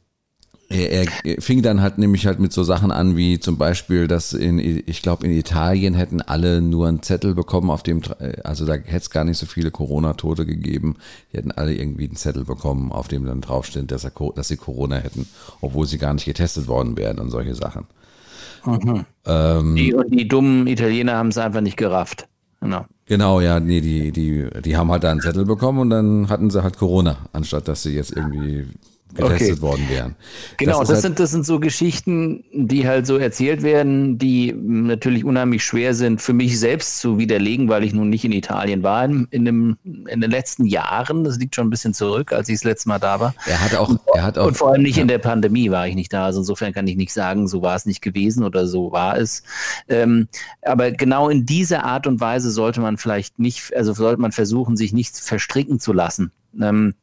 [0.73, 4.33] er, er fing dann halt nämlich halt mit so Sachen an, wie zum Beispiel, dass
[4.33, 8.01] in, ich glaube, in Italien hätten alle nur einen Zettel bekommen, auf dem,
[8.43, 10.95] also da hätte es gar nicht so viele Corona-Tote gegeben.
[11.31, 14.57] Die hätten alle irgendwie einen Zettel bekommen, auf dem dann draufsteht, dass, er, dass sie
[14.57, 15.27] Corona hätten,
[15.61, 17.85] obwohl sie gar nicht getestet worden wären und solche Sachen.
[18.65, 19.05] Mhm.
[19.25, 22.27] Ähm, die, und die dummen Italiener haben es einfach nicht gerafft.
[22.61, 22.85] Genau.
[23.05, 26.49] Genau, ja, nee, die, die, die haben halt da einen Zettel bekommen und dann hatten
[26.49, 28.65] sie halt Corona, anstatt dass sie jetzt irgendwie
[29.13, 29.61] getestet okay.
[29.61, 30.15] worden wären.
[30.57, 34.53] Genau, das, das halt sind, das sind so Geschichten, die halt so erzählt werden, die
[34.53, 38.83] natürlich unheimlich schwer sind für mich selbst zu widerlegen, weil ich nun nicht in Italien
[38.83, 41.23] war in, in, dem, in den letzten Jahren.
[41.23, 43.35] Das liegt schon ein bisschen zurück, als ich das letzte Mal da war.
[43.45, 44.47] Er hat auch, er hat auch.
[44.47, 45.03] Und vor allem nicht ja.
[45.03, 46.25] in der Pandemie war ich nicht da.
[46.25, 49.43] Also insofern kann ich nicht sagen, so war es nicht gewesen oder so war es.
[49.87, 50.27] Ähm,
[50.63, 54.75] aber genau in dieser Art und Weise sollte man vielleicht nicht, also sollte man versuchen,
[54.75, 56.31] sich nicht verstricken zu lassen.
[56.59, 56.95] Ähm,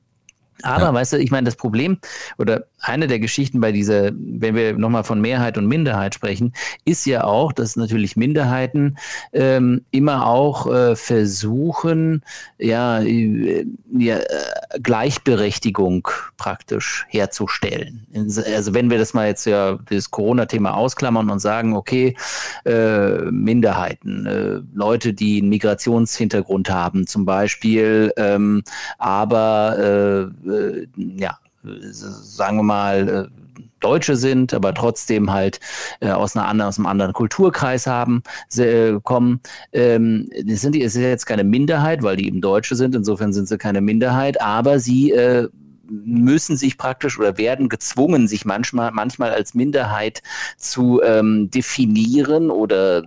[0.63, 0.95] aber, ja.
[0.95, 1.99] weißt du, ich meine, das Problem
[2.39, 6.53] oder eine der Geschichten bei dieser, wenn wir nochmal von Mehrheit und Minderheit sprechen,
[6.85, 8.97] ist ja auch, dass natürlich Minderheiten
[9.33, 12.23] ähm, immer auch äh, versuchen,
[12.59, 13.67] ja, äh,
[13.99, 18.07] ja, äh, Gleichberechtigung praktisch herzustellen.
[18.15, 22.17] Also wenn wir das mal jetzt ja das Corona-Thema ausklammern und sagen, okay,
[22.65, 28.63] äh, Minderheiten, äh, Leute, die einen Migrationshintergrund haben zum Beispiel, ähm,
[28.99, 30.50] aber äh,
[30.97, 33.41] ja, sagen wir mal, äh,
[33.81, 35.59] Deutsche sind, aber trotzdem halt
[36.01, 38.23] äh, aus, einer anderen, aus einem anderen Kulturkreis haben,
[38.57, 39.41] äh, kommen.
[39.73, 43.59] Ähm, sind die, ist jetzt keine Minderheit, weil die eben Deutsche sind, insofern sind sie
[43.59, 45.49] keine Minderheit, aber sie äh,
[45.91, 50.23] müssen sich praktisch oder werden gezwungen, sich manchmal, manchmal als Minderheit
[50.57, 53.05] zu ähm, definieren oder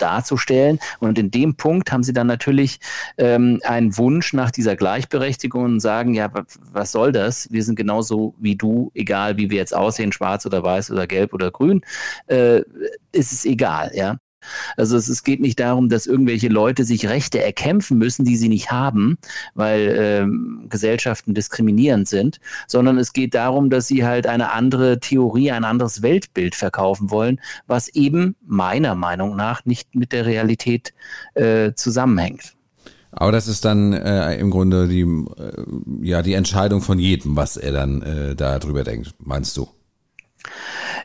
[0.00, 0.78] darzustellen.
[0.98, 2.80] Und in dem Punkt haben sie dann natürlich
[3.18, 6.30] ähm, einen Wunsch nach dieser Gleichberechtigung und sagen, ja,
[6.72, 7.50] was soll das?
[7.50, 11.32] Wir sind genauso wie du, egal wie wir jetzt aussehen, schwarz oder weiß oder gelb
[11.34, 11.82] oder grün,
[12.26, 12.60] äh,
[13.12, 14.16] ist es egal, ja.
[14.76, 18.48] Also es, es, geht nicht darum, dass irgendwelche Leute sich Rechte erkämpfen müssen, die sie
[18.48, 19.18] nicht haben,
[19.54, 25.50] weil ähm, Gesellschaften diskriminierend sind, sondern es geht darum, dass sie halt eine andere Theorie,
[25.50, 30.94] ein anderes Weltbild verkaufen wollen, was eben meiner Meinung nach nicht mit der Realität
[31.34, 32.54] äh, zusammenhängt.
[33.12, 37.56] Aber das ist dann äh, im Grunde die, äh, ja, die Entscheidung von jedem, was
[37.56, 39.68] er dann äh, darüber denkt, meinst du?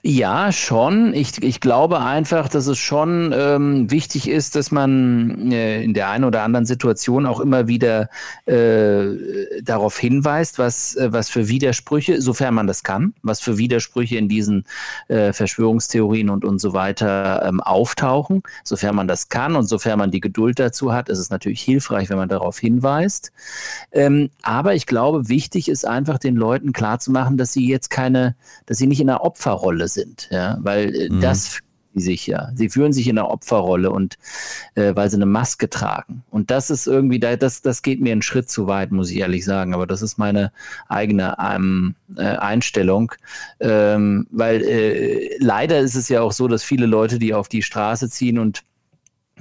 [0.08, 1.16] Ja, schon.
[1.16, 6.10] Ich, ich glaube einfach, dass es schon ähm, wichtig ist, dass man äh, in der
[6.10, 8.10] einen oder anderen Situation auch immer wieder
[8.46, 14.18] äh, darauf hinweist, was, äh, was für Widersprüche, sofern man das kann, was für Widersprüche
[14.18, 14.66] in diesen
[15.08, 18.44] äh, Verschwörungstheorien und, und so weiter ähm, auftauchen.
[18.64, 22.12] Sofern man das kann und sofern man die Geduld dazu hat, ist es natürlich hilfreich,
[22.12, 23.32] wenn man darauf hinweist.
[23.92, 28.36] Ähm, aber ich glaube, wichtig ist einfach den Leuten klarzumachen, dass sie jetzt keine,
[28.68, 29.95] dass sie nicht in einer Opferrolle sind,
[30.30, 31.22] ja, weil äh, mhm.
[31.22, 31.60] das
[31.96, 32.50] sie sich ja.
[32.56, 34.18] Sie fühlen sich in einer Opferrolle und
[34.76, 36.24] äh, weil sie eine Maske tragen.
[36.30, 39.46] Und das ist irgendwie, das, das geht mir einen Schritt zu weit, muss ich ehrlich
[39.46, 39.74] sagen.
[39.74, 40.52] Aber das ist meine
[40.88, 43.14] eigene ähm, äh, Einstellung.
[43.60, 47.62] Ähm, weil äh, leider ist es ja auch so, dass viele Leute, die auf die
[47.62, 48.64] Straße ziehen und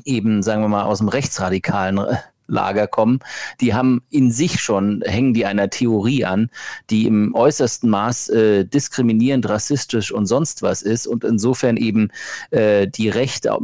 [0.04, 3.20] eben, sagen wir mal, aus dem rechtsradikalen äh, Lager kommen,
[3.60, 6.50] die haben in sich schon, hängen die einer Theorie an,
[6.90, 12.10] die im äußersten Maß äh, diskriminierend, rassistisch und sonst was ist und insofern eben
[12.50, 13.56] äh, die Rechte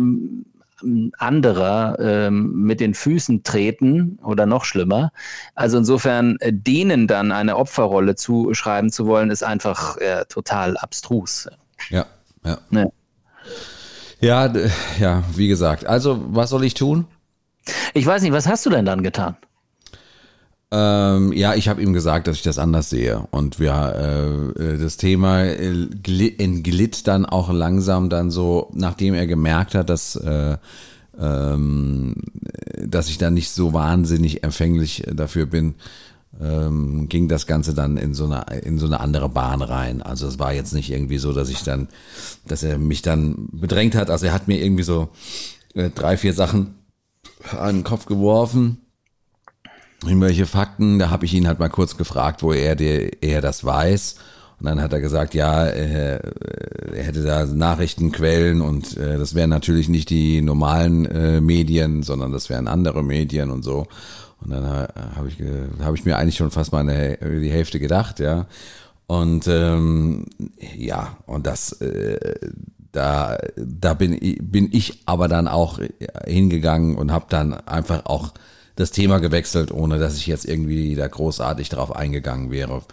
[1.18, 5.12] anderer ähm, mit den Füßen treten oder noch schlimmer.
[5.54, 11.48] Also insofern äh, denen dann eine Opferrolle zuschreiben zu wollen, ist einfach äh, total abstrus.
[11.90, 12.06] Ja,
[12.44, 12.58] ja.
[12.70, 12.86] Ja.
[14.22, 14.52] Ja,
[14.98, 15.86] ja, wie gesagt.
[15.86, 17.06] Also, was soll ich tun?
[17.94, 19.36] Ich weiß nicht, was hast du denn dann getan?
[20.72, 23.26] Ähm, ja, ich habe ihm gesagt, dass ich das anders sehe.
[23.32, 29.90] Und wir, äh, das Thema entglitt dann auch langsam dann so, nachdem er gemerkt hat,
[29.90, 30.56] dass, äh,
[31.18, 32.14] ähm,
[32.78, 35.74] dass ich da nicht so wahnsinnig empfänglich dafür bin,
[36.40, 40.00] ähm, ging das Ganze dann in so eine in so eine andere Bahn rein.
[40.00, 41.88] Also es war jetzt nicht irgendwie so, dass ich dann,
[42.46, 44.08] dass er mich dann bedrängt hat.
[44.08, 45.08] Also er hat mir irgendwie so
[45.74, 46.76] äh, drei, vier Sachen
[47.58, 48.78] an den Kopf geworfen.
[50.04, 53.64] Irgendwelche Fakten, da habe ich ihn halt mal kurz gefragt, wo er, der, er das
[53.64, 54.16] weiß.
[54.58, 56.20] Und dann hat er gesagt, ja, er,
[56.94, 62.32] er hätte da Nachrichtenquellen und äh, das wären natürlich nicht die normalen äh, Medien, sondern
[62.32, 63.86] das wären andere Medien und so.
[64.42, 65.36] Und dann äh, habe ich,
[65.82, 68.46] hab ich mir eigentlich schon fast mal eine, die Hälfte gedacht, ja.
[69.06, 70.26] Und ähm,
[70.76, 72.34] ja, und das, äh,
[72.92, 75.78] da, da bin, bin ich aber dann auch
[76.26, 78.32] hingegangen und habe dann einfach auch
[78.76, 82.76] das Thema gewechselt, ohne dass ich jetzt irgendwie da großartig drauf eingegangen wäre.
[82.78, 82.84] äh,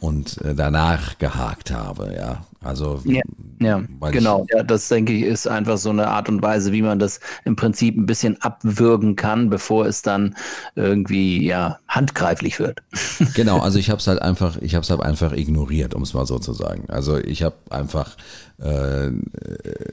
[0.00, 2.44] und äh, danach gehakt habe, ja.
[2.62, 3.20] Also ja,
[3.60, 4.46] ja genau.
[4.50, 7.56] ja, das denke ich ist einfach so eine Art und Weise, wie man das im
[7.56, 10.34] Prinzip ein bisschen abwürgen kann, bevor es dann
[10.74, 12.80] irgendwie ja handgreiflich wird.
[13.34, 16.14] Genau, also ich habe es halt einfach, ich habe es halt einfach ignoriert, um es
[16.14, 16.84] mal so zu sagen.
[16.88, 18.16] Also ich habe einfach
[18.58, 19.10] äh,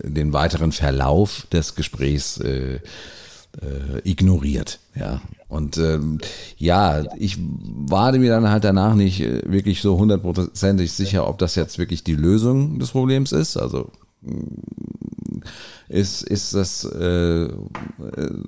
[0.04, 2.80] den weiteren Verlauf des Gesprächs äh,
[3.60, 4.80] äh, ignoriert.
[4.96, 5.22] Ja.
[5.48, 6.20] Und ähm,
[6.58, 11.56] ja, ich war mir dann halt danach nicht äh, wirklich so hundertprozentig sicher, ob das
[11.56, 13.58] jetzt wirklich die Lösung des Problems ist.
[13.58, 15.42] Also mm,
[15.90, 17.50] ist, ist das äh,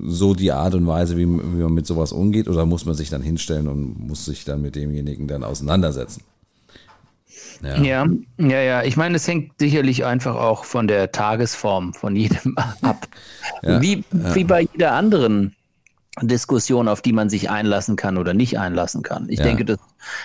[0.02, 3.10] so die Art und Weise, wie, wie man mit sowas umgeht, oder muss man sich
[3.10, 6.22] dann hinstellen und muss sich dann mit demjenigen dann auseinandersetzen?
[7.64, 7.82] Ja.
[7.82, 8.84] ja, ja, ja.
[8.84, 13.08] Ich meine, es hängt sicherlich einfach auch von der Tagesform von jedem ab.
[13.62, 14.36] Ja, wie, ja.
[14.36, 15.56] wie bei jeder anderen
[16.22, 19.28] Diskussion, auf die man sich einlassen kann oder nicht einlassen kann.
[19.30, 19.80] Ich denke, das,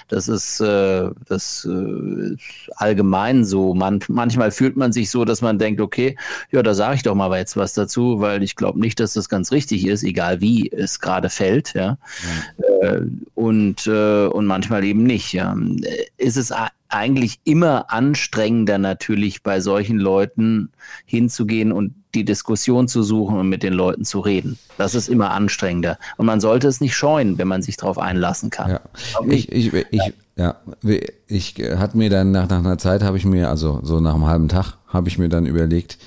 [0.09, 2.37] das ist äh, das äh,
[2.77, 3.73] allgemein so.
[3.73, 6.19] Man, manchmal fühlt man sich so, dass man denkt, okay,
[6.51, 9.31] ja, da sage ich doch mal jetzt was dazu, weil ich glaube nicht, dass das
[9.31, 11.97] ganz richtig ist, egal wie es gerade fällt, ja.
[12.83, 13.01] Äh,
[13.35, 15.33] und, und manchmal eben nicht.
[15.33, 15.57] Ja.
[16.19, 16.53] Ist es
[16.89, 20.71] eigentlich immer anstrengender natürlich bei solchen Leuten
[21.05, 24.59] hinzugehen und die Diskussion zu suchen und mit den Leuten zu reden.
[24.79, 25.99] Das ist immer anstrengender.
[26.17, 28.71] Und man sollte es nicht scheuen, wenn man sich darauf einlassen kann.
[28.71, 28.81] Ja.
[29.27, 30.57] Ich, ich, ich, ja,
[31.27, 34.27] ich hatte mir dann nach, nach einer Zeit, habe ich mir, also so nach einem
[34.27, 35.99] halben Tag, habe ich mir dann überlegt,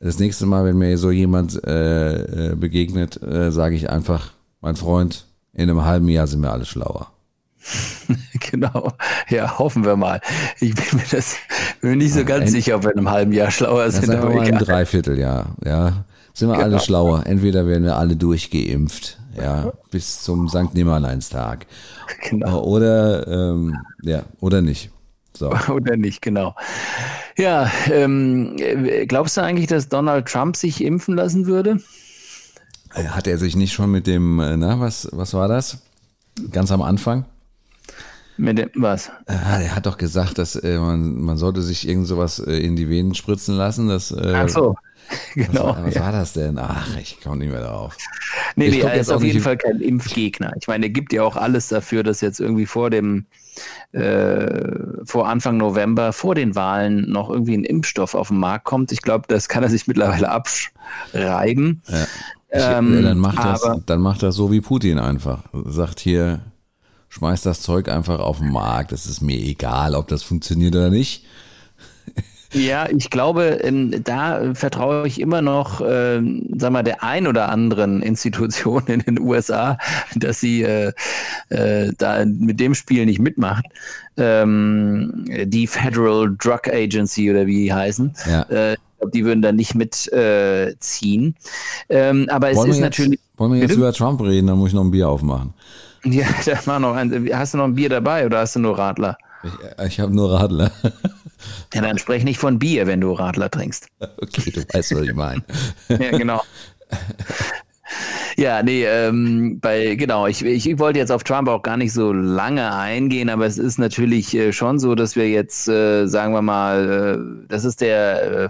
[0.00, 4.76] das nächste Mal, wenn mir so jemand äh, äh begegnet, äh, sage ich einfach, mein
[4.76, 7.13] Freund, in einem halben Jahr sind wir alle schlauer.
[8.50, 8.92] genau.
[9.28, 10.20] Ja, hoffen wir mal.
[10.60, 11.36] Ich bin mir das
[11.80, 14.06] bin mir nicht so ganz Ent sicher, ob wir in einem halben Jahr schlauer sind.
[14.06, 16.04] Sagen wir mal im Dreivierteljahr, ja.
[16.32, 16.66] Sind wir genau.
[16.66, 17.26] alle schlauer.
[17.26, 21.66] Entweder werden wir alle durchgeimpft, ja, bis zum Sankt Nimmerleinstag.
[22.28, 22.62] Genau.
[22.64, 24.90] Oder, ähm, ja, oder nicht.
[25.36, 25.50] So.
[25.68, 26.54] Oder nicht, genau.
[27.36, 28.56] Ja, ähm,
[29.08, 31.80] glaubst du eigentlich, dass Donald Trump sich impfen lassen würde?
[32.90, 35.78] Hat er sich nicht schon mit dem, äh, na, was, was war das?
[36.52, 37.24] Ganz am Anfang?
[38.36, 39.10] Mit dem, was?
[39.26, 42.74] Ah, er hat doch gesagt, dass äh, man, man sollte sich irgend sowas äh, in
[42.76, 43.88] die Venen spritzen lassen.
[43.88, 44.74] Dass, äh, Ach so.
[45.34, 45.68] Genau.
[45.68, 46.00] Was, was ja.
[46.00, 46.58] war das denn?
[46.58, 47.96] Ach, ich komme nicht mehr drauf.
[48.56, 50.52] Nee, nee, er ist auf jeden Fall kein Impfgegner.
[50.58, 53.26] Ich meine, er gibt ja auch alles dafür, dass jetzt irgendwie vor dem,
[53.92, 54.72] äh,
[55.04, 58.92] vor Anfang November, vor den Wahlen noch irgendwie ein Impfstoff auf den Markt kommt.
[58.92, 61.82] Ich glaube, das kann er sich mittlerweile abschreiben.
[61.88, 62.06] Ja.
[62.78, 65.42] Ähm, dann, macht das, dann macht das so wie Putin einfach.
[65.66, 66.40] Sagt hier,
[67.14, 68.90] schmeißt das Zeug einfach auf den Markt.
[68.90, 71.24] Es ist mir egal, ob das funktioniert oder nicht.
[72.52, 76.20] Ja, ich glaube, ähm, da vertraue ich immer noch, äh,
[76.56, 79.78] sag mal, der ein oder anderen Institution in den USA,
[80.14, 80.92] dass sie äh,
[81.48, 83.64] äh, da mit dem Spiel nicht mitmacht.
[84.16, 88.14] Ähm, die Federal Drug Agency oder wie die heißen.
[88.30, 88.42] Ja.
[88.42, 88.76] Äh,
[89.12, 91.34] die würden da nicht mitziehen.
[91.88, 93.20] Äh, ähm, aber es wollen ist natürlich.
[93.36, 93.80] wollen wir jetzt bitte?
[93.80, 94.46] über Trump reden?
[94.46, 95.52] Dann muss ich noch ein Bier aufmachen.
[96.04, 98.78] Ja, da mach noch ein, hast du noch ein Bier dabei oder hast du nur
[98.78, 99.16] Radler?
[99.42, 99.52] Ich,
[99.86, 100.70] ich habe nur Radler.
[101.74, 103.88] Ja, dann sprech nicht von Bier, wenn du Radler trinkst.
[103.98, 105.42] Okay, du weißt, was ich meine.
[105.88, 106.40] ja, genau.
[108.36, 112.12] Ja, nee, ähm, bei, genau, ich, ich wollte jetzt auf Trump auch gar nicht so
[112.12, 116.40] lange eingehen, aber es ist natürlich äh, schon so, dass wir jetzt, äh, sagen wir
[116.42, 118.48] mal, äh, das ist der äh,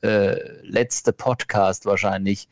[0.00, 2.48] vorletzte Podcast wahrscheinlich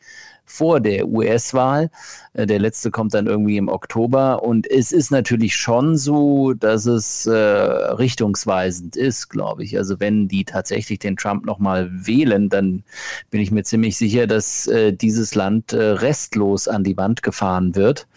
[0.51, 1.89] vor der US-Wahl.
[2.33, 4.43] Äh, der letzte kommt dann irgendwie im Oktober.
[4.43, 9.77] Und es ist natürlich schon so, dass es äh, richtungsweisend ist, glaube ich.
[9.77, 12.83] Also wenn die tatsächlich den Trump nochmal wählen, dann
[13.29, 17.75] bin ich mir ziemlich sicher, dass äh, dieses Land äh, restlos an die Wand gefahren
[17.75, 18.07] wird.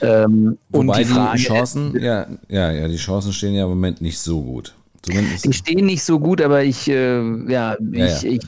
[0.00, 3.70] Ähm, Wobei und die, Frage, die Chancen, ja, ja, ja, die Chancen stehen ja im
[3.70, 4.74] Moment nicht so gut.
[5.02, 5.44] Zumindest.
[5.44, 8.30] Die stehen nicht so gut, aber ich, äh, ja, ja, ich, ja.
[8.30, 8.42] ich,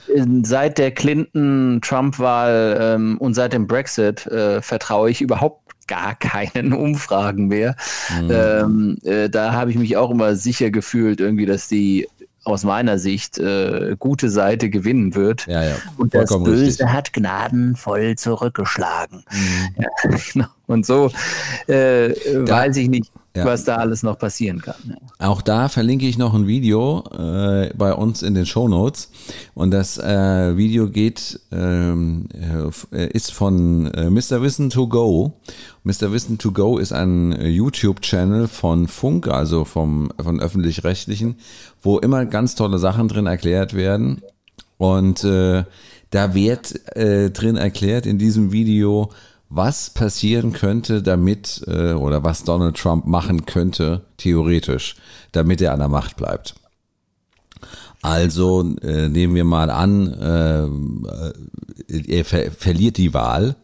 [0.45, 7.49] seit der Clinton-Trump-Wahl ähm, und seit dem Brexit äh, vertraue ich überhaupt gar keinen Umfragen
[7.49, 7.77] mehr.
[8.21, 8.31] Mhm.
[8.31, 12.07] Ähm, äh, da habe ich mich auch immer sicher gefühlt, irgendwie, dass die
[12.45, 15.47] aus meiner Sicht äh, gute Seite gewinnen wird.
[15.47, 16.87] Ja, ja, und das Böse richtig.
[16.87, 19.25] hat gnadenvoll zurückgeschlagen.
[19.31, 19.75] Mhm.
[19.83, 20.47] Ja, genau.
[20.67, 21.11] Und so
[21.67, 23.45] äh, weiß ich nicht ja.
[23.45, 24.75] was da alles noch passieren kann.
[24.89, 25.29] Ja.
[25.29, 29.11] Auch da verlinke ich noch ein Video äh, bei uns in den Show Notes
[29.55, 32.29] und das äh, Video geht ähm,
[32.93, 34.43] äh, ist von äh, Mr.
[34.43, 35.33] Wissen to Go.
[35.83, 36.13] Mr.
[36.13, 41.37] Wissen to Go ist ein YouTube-Channel von Funk, also vom von öffentlich-rechtlichen,
[41.83, 44.23] wo immer ganz tolle Sachen drin erklärt werden
[44.79, 45.65] und äh,
[46.11, 49.11] da wird äh, drin erklärt in diesem Video
[49.55, 54.97] was passieren könnte, damit äh, oder was Donald Trump machen könnte, theoretisch,
[55.33, 56.55] damit er an der Macht bleibt.
[58.03, 60.13] Also äh, nehmen wir mal an,
[61.89, 63.57] äh, er ver verliert die Wahl.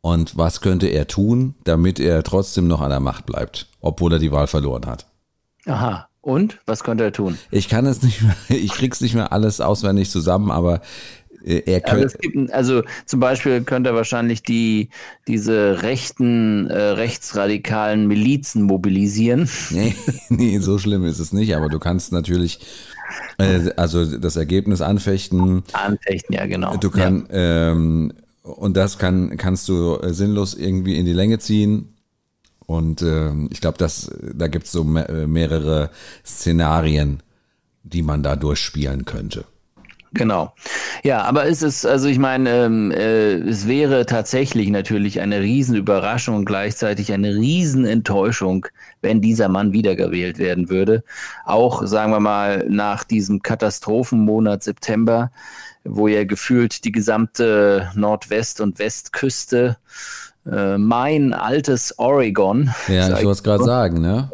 [0.00, 4.18] Und was könnte er tun, damit er trotzdem noch an der Macht bleibt, obwohl er
[4.18, 5.06] die Wahl verloren hat?
[5.66, 6.08] Aha.
[6.20, 7.38] Und was könnte er tun?
[7.50, 11.80] Ich kann es nicht mehr, ich krieg's nicht mehr alles auswendig zusammen, aber äh, er
[11.80, 12.04] könnte.
[12.04, 14.90] Also, gibt, also, zum Beispiel könnte er wahrscheinlich die,
[15.26, 19.48] diese rechten, äh, rechtsradikalen Milizen mobilisieren.
[19.70, 19.94] Nee,
[20.28, 22.60] nee, so schlimm ist es nicht, aber du kannst natürlich
[23.38, 25.62] äh, also das Ergebnis anfechten.
[25.72, 26.76] Anfechten, ja, genau.
[26.76, 27.70] Du kannst, ja.
[27.70, 31.94] ähm, und das kann, kannst du äh, sinnlos irgendwie in die Länge ziehen.
[32.66, 35.90] Und äh, ich glaube, da gibt es so mehrere
[36.26, 37.22] Szenarien,
[37.82, 39.44] die man da durchspielen könnte.
[40.12, 40.54] Genau.
[41.04, 46.36] Ja, aber es ist, also ich meine, ähm, äh, es wäre tatsächlich natürlich eine Riesenüberraschung
[46.36, 48.66] und gleichzeitig eine Riesenenttäuschung,
[49.02, 51.04] wenn dieser Mann wiedergewählt werden würde.
[51.44, 55.30] Auch, sagen wir mal, nach diesem Katastrophenmonat September,
[55.84, 59.76] wo ja gefühlt die gesamte Nordwest- und Westküste
[60.50, 64.30] äh, mein altes Oregon, ja, ich wollte es gerade sagen, ne?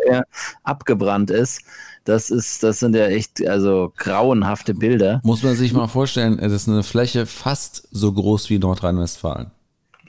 [0.63, 1.63] abgebrannt ist
[2.05, 5.21] Das ist, das sind ja echt also grauenhafte Bilder.
[5.25, 9.51] Muss man sich mal vorstellen, es ist eine Fläche fast so groß wie Nordrhein-Westfalen.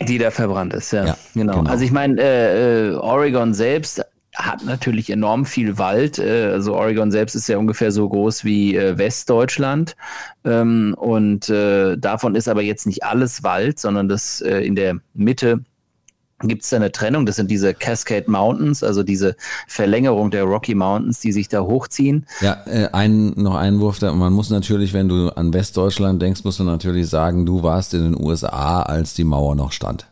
[0.02, 1.06] Die da verbrannt ist, ja.
[1.06, 1.60] ja genau.
[1.60, 1.70] genau.
[1.70, 4.04] Also ich meine, äh, äh, Oregon selbst
[4.36, 6.20] hat natürlich enorm viel Wald.
[6.20, 9.96] Äh, also Oregon selbst ist ja ungefähr so groß wie äh, Westdeutschland.
[10.43, 15.64] Ähm, und äh, davon ist aber jetzt nicht alles Wald, sondern das in der Mitte
[16.42, 17.26] gibt es da eine Trennung.
[17.26, 19.36] Das sind diese Cascade Mountains, also diese
[19.68, 22.26] Verlängerung der Rocky Mountains, die sich da hochziehen.
[22.42, 24.00] Ja, äh, ein, noch ein Wurf.
[24.00, 27.94] Da, man muss natürlich, wenn du an Westdeutschland denkst, musst du natürlich sagen, du warst
[27.94, 30.08] in den USA, als die Mauer noch stand.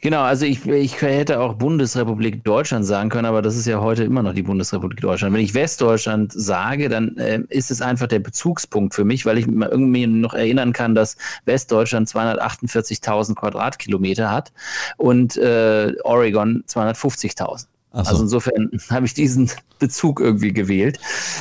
[0.00, 4.04] Genau, also ich, ich hätte auch Bundesrepublik Deutschland sagen können, aber das ist ja heute
[4.04, 5.34] immer noch die Bundesrepublik Deutschland.
[5.34, 9.46] Wenn ich Westdeutschland sage, dann äh, ist es einfach der Bezugspunkt für mich, weil ich
[9.46, 14.52] mir irgendwie noch erinnern kann, dass Westdeutschland 248.000 Quadratkilometer hat
[14.96, 17.66] und äh, Oregon 250.000.
[18.04, 18.10] So.
[18.10, 20.98] Also insofern habe ich diesen Bezug irgendwie gewählt.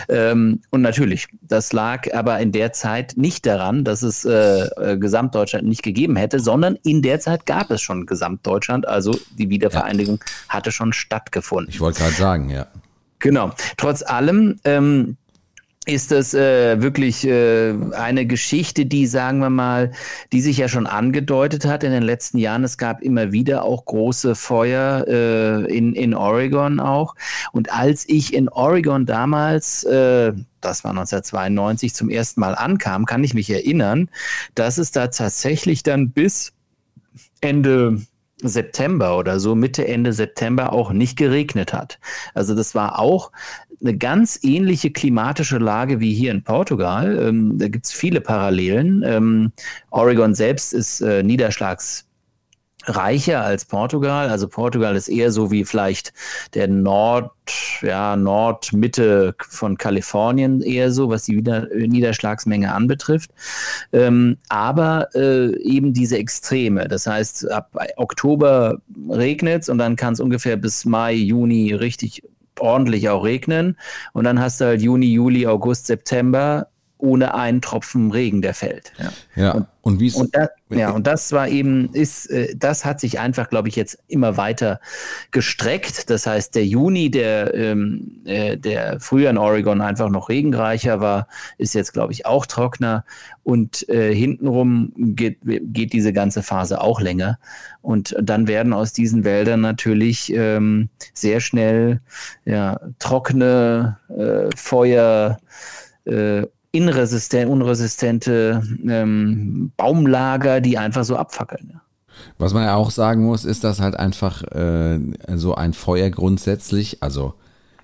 [0.08, 4.98] Ähm, und natürlich, das lag aber in der Zeit nicht daran, dass es äh, äh,
[4.98, 8.88] Gesamtdeutschland nicht gegeben hätte, sondern in der Zeit gab es schon Gesamtdeutschland.
[8.88, 10.56] Also die Wiedervereinigung ja.
[10.56, 11.70] hatte schon stattgefunden.
[11.70, 12.68] Ich wollte gerade sagen, ja.
[13.20, 13.52] Genau.
[13.78, 15.18] Trotz allem ähm,
[15.86, 19.92] ist das äh, wirklich äh, eine Geschichte, die, sagen wir mal,
[20.32, 22.64] die sich ja schon angedeutet hat in den letzten Jahren.
[22.64, 27.16] Es gab immer wieder auch große Feuer äh, in, in Oregon auch.
[27.52, 33.24] Und als ich in Oregon damals, äh, das war 1992, zum ersten Mal ankam, kann
[33.24, 34.10] ich mich erinnern,
[34.56, 36.54] dass es da tatsächlich dann bis
[37.42, 38.02] Ende
[38.42, 42.00] September oder so, Mitte, Ende September auch nicht geregnet hat.
[42.34, 43.32] Also das war auch
[43.82, 47.18] eine ganz ähnliche klimatische Lage wie hier in Portugal.
[47.18, 49.04] Ähm, da gibt es viele Parallelen.
[49.06, 49.52] Ähm,
[49.90, 52.06] Oregon selbst ist äh, Niederschlags
[52.86, 54.30] reicher als Portugal.
[54.30, 56.14] Also Portugal ist eher so wie vielleicht
[56.54, 57.32] der Nord,
[57.82, 63.32] ja, Nordmitte von Kalifornien eher so, was die Niederschlagsmenge anbetrifft.
[63.94, 66.88] Ähm, aber äh, eben diese Extreme.
[66.88, 68.78] Das heißt, ab Oktober
[69.10, 72.24] regnet es und dann kann es ungefähr bis Mai, Juni richtig
[72.60, 73.78] ordentlich auch regnen.
[74.14, 76.68] Und dann hast du halt Juni, Juli, August, September
[76.98, 78.94] ohne einen Tropfen Regen, der fällt.
[78.98, 79.52] Ja, ja.
[79.52, 83.20] und, und wie und das, ja, und das war eben, ist, äh, das hat sich
[83.20, 84.80] einfach, glaube ich, jetzt immer weiter
[85.32, 86.10] gestreckt.
[86.10, 91.28] Das heißt, der Juni, der, ähm, äh, der früher in Oregon einfach noch regenreicher war,
[91.58, 93.04] ist jetzt, glaube ich, auch trockener.
[93.44, 97.38] Und äh, hintenrum geht, geht diese ganze Phase auch länger.
[97.82, 102.02] Und dann werden aus diesen Wäldern natürlich ähm, sehr schnell
[102.46, 105.38] ja, trockene äh, Feuer,
[106.06, 106.44] äh,
[106.76, 111.72] inresistent, unresistente ähm, Baumlager, die einfach so abfackeln.
[111.74, 111.82] Ja.
[112.38, 115.00] Was man ja auch sagen muss, ist, dass halt einfach äh,
[115.36, 117.34] so ein Feuer grundsätzlich, also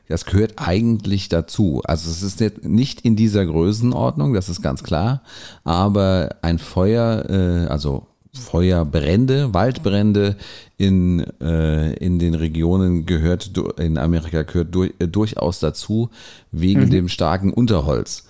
[0.07, 1.81] das gehört eigentlich dazu.
[1.85, 5.21] Also es ist jetzt nicht in dieser Größenordnung, das ist ganz klar,
[5.63, 10.37] aber ein Feuer, äh, also Feuerbrände, Waldbrände
[10.77, 16.09] in, äh, in den Regionen gehört, in Amerika gehört durch, äh, durchaus dazu,
[16.51, 16.89] wegen mhm.
[16.89, 18.25] dem starken Unterholz.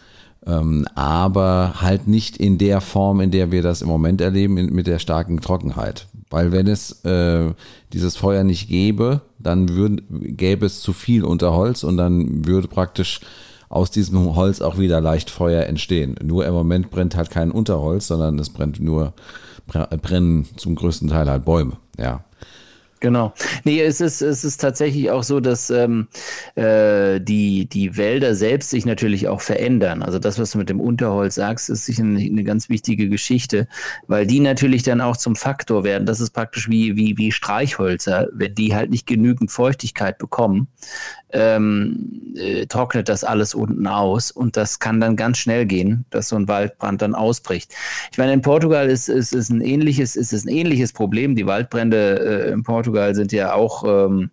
[0.46, 4.88] Ähm, aber halt nicht in der Form, in der wir das im Moment erleben, mit
[4.88, 6.08] der starken Trockenheit.
[6.30, 7.54] Weil wenn es äh,
[7.94, 13.20] dieses Feuer nicht gäbe, dann würd, gäbe es zu viel Unterholz und dann würde praktisch
[13.70, 16.16] aus diesem Holz auch wieder leicht Feuer entstehen.
[16.24, 19.14] Nur im Moment brennt halt kein Unterholz, sondern es brennt nur,
[19.68, 21.78] brennen zum größten Teil halt Bäume.
[21.98, 22.24] Ja.
[23.02, 23.34] Genau.
[23.64, 26.08] Nee, es ist, es ist tatsächlich auch so, dass ähm,
[26.54, 30.04] äh, die, die Wälder selbst sich natürlich auch verändern.
[30.04, 33.68] Also das, was du mit dem Unterholz sagst, ist sicher eine, eine ganz wichtige Geschichte,
[34.06, 36.06] weil die natürlich dann auch zum Faktor werden.
[36.06, 40.68] Das ist praktisch wie, wie, wie Streichhölzer, wenn die halt nicht genügend Feuchtigkeit bekommen,
[41.34, 46.30] ähm, äh, trocknet das alles unten aus und das kann dann ganz schnell gehen, dass
[46.30, 47.74] so ein Waldbrand dann ausbricht.
[48.12, 51.36] Ich meine, in Portugal ist, ist, ein, ähnliches, ist es ein ähnliches Problem.
[51.36, 54.30] Die Waldbrände äh, in Portugal sind ja auch ähm,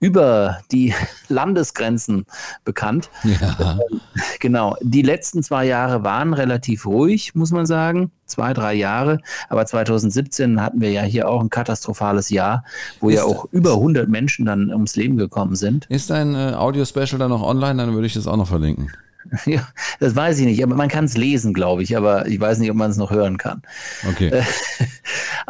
[0.00, 0.94] über die
[1.28, 2.26] Landesgrenzen
[2.64, 3.10] bekannt.
[3.22, 3.78] Ja.
[3.78, 4.00] Ähm,
[4.40, 4.76] genau.
[4.82, 8.10] Die letzten zwei Jahre waren relativ ruhig, muss man sagen.
[8.26, 9.20] Zwei, drei Jahre.
[9.48, 12.64] Aber 2017 hatten wir ja hier auch ein katastrophales Jahr,
[13.00, 15.86] wo ist ja auch über 100 Menschen dann ums Leben gekommen sind.
[15.86, 17.76] Ist dein äh, Audio-Special dann noch online?
[17.76, 18.90] Dann würde ich das auch noch verlinken.
[19.44, 22.58] Ja, das weiß ich nicht, aber man kann es lesen, glaube ich, aber ich weiß
[22.58, 23.62] nicht, ob man es noch hören kann.
[24.08, 24.42] Okay.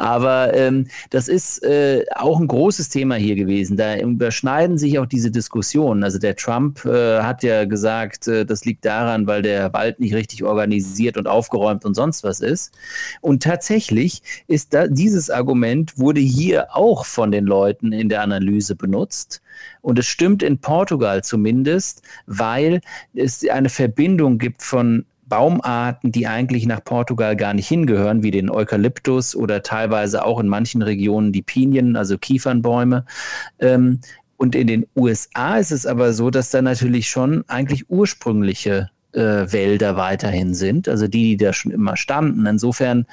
[0.01, 3.76] Aber ähm, das ist äh, auch ein großes Thema hier gewesen.
[3.76, 6.03] Da überschneiden sich auch diese Diskussionen.
[6.03, 10.14] Also der Trump äh, hat ja gesagt, äh, das liegt daran, weil der Wald nicht
[10.14, 12.72] richtig organisiert und aufgeräumt und sonst was ist.
[13.20, 18.76] Und tatsächlich ist da dieses Argument wurde hier auch von den Leuten in der Analyse
[18.76, 19.42] benutzt.
[19.82, 22.80] Und es stimmt in Portugal zumindest, weil
[23.14, 28.50] es eine Verbindung gibt von Baumarten, die eigentlich nach Portugal gar nicht hingehören, wie den
[28.50, 33.06] Eukalyptus oder teilweise auch in manchen Regionen die Pinien, also Kiefernbäume.
[33.60, 34.00] Ähm,
[34.36, 39.52] und in den USA ist es aber so, dass da natürlich schon eigentlich ursprüngliche äh,
[39.52, 42.46] Wälder weiterhin sind, also die, die da schon immer standen.
[42.46, 43.06] Insofern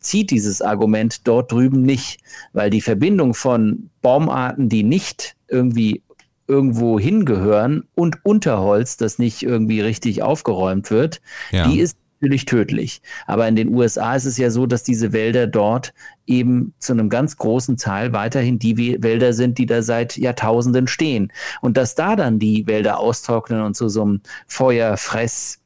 [0.00, 2.20] zieht dieses Argument dort drüben nicht,
[2.52, 6.02] weil die Verbindung von Baumarten, die nicht irgendwie
[6.46, 11.20] irgendwo hingehören und Unterholz, das nicht irgendwie richtig aufgeräumt wird,
[11.50, 11.66] ja.
[11.68, 13.02] die ist natürlich tödlich.
[13.26, 15.92] Aber in den USA ist es ja so, dass diese Wälder dort
[16.26, 21.32] eben zu einem ganz großen Teil weiterhin die Wälder sind, die da seit Jahrtausenden stehen.
[21.60, 25.60] Und dass da dann die Wälder austrocknen und zu so einem Feuerfress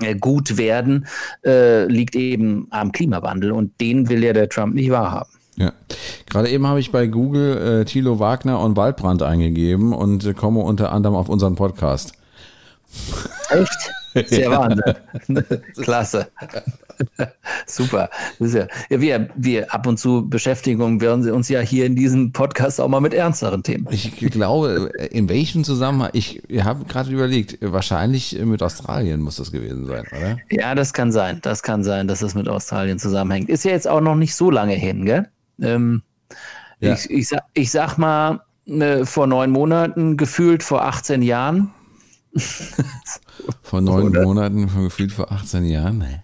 [0.00, 1.06] äh, gut werden,
[1.44, 3.50] äh, liegt eben am Klimawandel.
[3.52, 5.39] Und den will ja der Trump nicht wahrhaben.
[5.56, 5.72] Ja,
[6.26, 10.60] gerade eben habe ich bei Google äh, Thilo Wagner und Waldbrand eingegeben und äh, komme
[10.60, 12.12] unter anderem auf unseren Podcast.
[13.50, 13.90] Echt?
[14.28, 14.58] Sehr ja.
[14.58, 15.44] Wahnsinn.
[15.76, 16.28] Klasse.
[17.66, 18.10] Super.
[18.38, 22.80] Ja, ja, wir, wir ab und zu beschäftigen wir uns ja hier in diesem Podcast
[22.80, 23.86] auch mal mit ernsteren Themen.
[23.90, 29.86] Ich glaube, in welchem Zusammenhang, ich habe gerade überlegt, wahrscheinlich mit Australien muss das gewesen
[29.86, 30.38] sein, oder?
[30.50, 31.38] Ja, das kann sein.
[31.42, 33.48] Das kann sein, dass es mit Australien zusammenhängt.
[33.48, 35.28] Ist ja jetzt auch noch nicht so lange hin, gell?
[35.60, 36.02] Ähm,
[36.80, 36.94] ja.
[36.94, 41.72] ich, ich, sag, ich sag mal, äh, vor neun Monaten, gefühlt vor 18 Jahren.
[43.62, 44.22] vor neun Oder?
[44.22, 45.98] Monaten, gefühlt vor 18 Jahren?
[45.98, 46.20] Nee.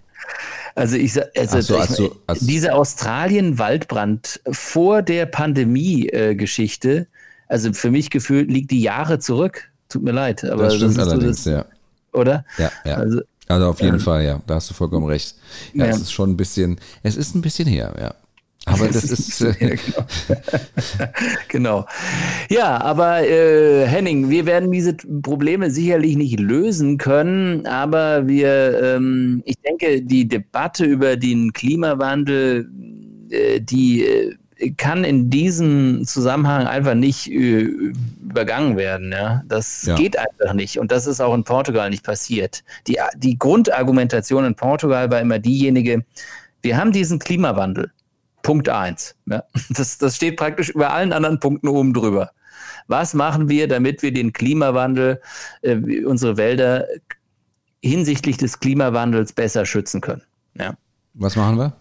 [0.75, 7.07] Also ich also, so, also, also, diese Australien-Waldbrand vor der Pandemie-Geschichte,
[7.49, 9.71] also für mich gefühlt liegt die Jahre zurück.
[9.89, 11.65] Tut mir leid, aber das stimmt das allerdings, das, ja.
[12.13, 12.45] Oder?
[12.59, 12.97] Ja, ja.
[12.97, 14.43] Also, also auf jeden ähm, Fall, ja.
[14.47, 15.37] Da hast du vollkommen recht.
[15.73, 18.15] Ja, ja, es ist schon ein bisschen, es ist ein bisschen her, ja.
[18.67, 19.41] Aber das ist.
[19.41, 20.07] Äh genau.
[21.49, 21.87] genau.
[22.51, 29.43] Ja, aber äh, Henning, wir werden diese Probleme sicherlich nicht lösen können, aber wir, ähm,
[29.47, 32.69] ich denke, die Debatte über den Klimawandel,
[33.31, 34.37] äh, die äh,
[34.77, 37.69] kann in diesem Zusammenhang einfach nicht äh,
[38.29, 39.13] übergangen werden.
[39.13, 39.43] Ja?
[39.47, 39.95] Das ja.
[39.95, 40.79] geht einfach nicht.
[40.79, 42.65] Und das ist auch in Portugal nicht passiert.
[42.87, 46.05] Die, die Grundargumentation in Portugal war immer diejenige,
[46.63, 47.93] wir haben diesen Klimawandel.
[48.47, 49.17] Punkt 1.
[49.27, 49.43] Ja.
[49.71, 52.31] Das, das steht praktisch über allen anderen Punkten oben drüber.
[52.87, 55.21] Was machen wir, damit wir den Klimawandel,
[55.63, 56.87] äh, unsere Wälder
[57.83, 60.23] hinsichtlich des Klimawandels besser schützen können?
[60.55, 60.77] Ja.
[61.15, 61.73] Was machen wir?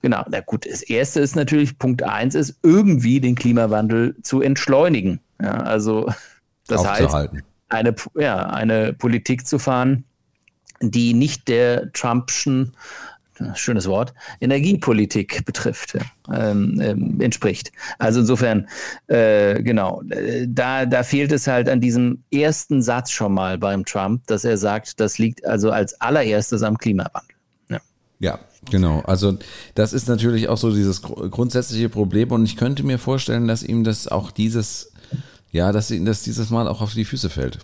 [0.00, 5.18] Genau, na gut, das erste ist natürlich, Punkt 1 ist, irgendwie den Klimawandel zu entschleunigen.
[5.42, 6.08] Ja, also
[6.68, 7.30] das heißt,
[7.70, 10.04] eine, ja, eine Politik zu fahren,
[10.80, 12.76] die nicht der Trumpschen
[13.54, 15.96] schönes Wort, Energiepolitik betrifft,
[16.32, 17.72] ähm, ähm, entspricht.
[17.98, 18.68] Also insofern,
[19.06, 20.02] äh, genau,
[20.46, 24.56] da, da fehlt es halt an diesem ersten Satz schon mal beim Trump, dass er
[24.56, 27.36] sagt, das liegt also als allererstes am Klimawandel.
[27.68, 27.80] Ja.
[28.18, 28.38] ja.
[28.70, 29.38] Genau, also
[29.74, 33.84] das ist natürlich auch so dieses grundsätzliche Problem und ich könnte mir vorstellen, dass ihm
[33.84, 34.92] das auch dieses,
[35.52, 37.60] ja, dass ihm das dieses Mal auch auf die Füße fällt.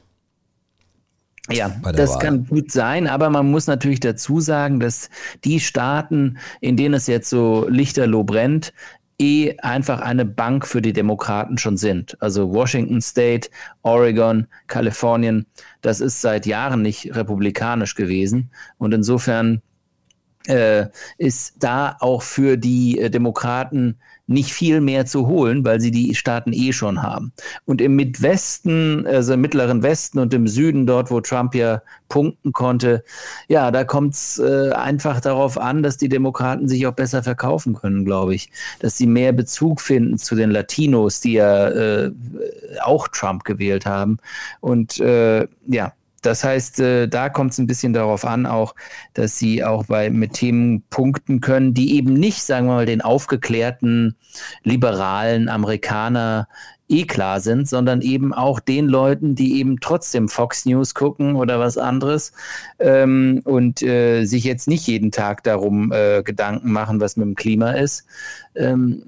[1.51, 2.19] Ja, das Wahl.
[2.21, 5.11] kann gut sein, aber man muss natürlich dazu sagen, dass
[5.45, 8.73] die Staaten, in denen es jetzt so lichterloh brennt,
[9.19, 12.17] eh einfach eine Bank für die Demokraten schon sind.
[12.21, 13.51] Also Washington State,
[13.83, 15.47] Oregon, Kalifornien,
[15.83, 18.51] das ist seit Jahren nicht republikanisch gewesen.
[18.79, 19.63] Und insofern
[20.47, 20.87] äh,
[21.19, 26.15] ist da auch für die äh, Demokraten nicht viel mehr zu holen, weil sie die
[26.15, 27.33] Staaten eh schon haben.
[27.67, 32.53] Und im Midwesten, also im mittleren Westen und im Süden, dort, wo Trump ja punkten
[32.53, 33.05] konnte,
[33.49, 37.75] ja, da kommt es äh, einfach darauf an, dass die Demokraten sich auch besser verkaufen
[37.75, 38.51] können, glaube ich.
[38.81, 42.13] Dass sie mehr Bezug finden zu den Latinos, die ja äh,
[42.83, 44.19] auch Trump gewählt haben.
[44.61, 45.93] Und äh, ja,
[46.27, 48.75] das heißt, äh, da kommt es ein bisschen darauf an, auch,
[49.13, 53.03] dass sie auch bei, mit Themen punkten können, die eben nicht, sagen wir mal, den
[53.03, 54.17] aufgeklärten
[54.63, 56.49] liberalen Amerikaner
[56.89, 61.59] eh klar sind, sondern eben auch den Leuten, die eben trotzdem Fox News gucken oder
[61.59, 62.33] was anderes
[62.79, 67.35] ähm, und äh, sich jetzt nicht jeden Tag darum äh, Gedanken machen, was mit dem
[67.37, 68.05] Klima ist,
[68.55, 69.03] ähm,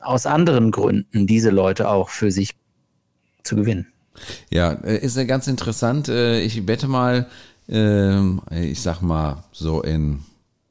[0.00, 2.54] aus anderen Gründen diese Leute auch für sich
[3.42, 3.86] zu gewinnen.
[4.50, 6.08] Ja, äh, ist ja ganz interessant.
[6.08, 7.26] Äh, ich wette mal,
[7.68, 10.20] ähm, ich sag mal so in,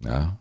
[0.03, 0.37] ja,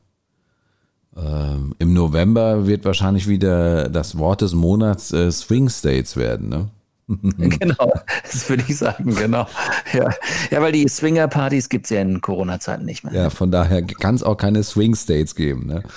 [1.17, 6.69] ähm, im November wird wahrscheinlich wieder das Wort des Monats äh, Swing States werden, ne?
[7.39, 7.93] genau,
[8.25, 9.47] das würde ich sagen, genau.
[9.93, 10.11] Ja,
[10.51, 13.13] ja weil die Swinger-Partys gibt es ja in Corona-Zeiten nicht mehr.
[13.13, 15.67] Ja, von daher kann es auch keine Swing States geben.
[15.67, 15.83] Ne?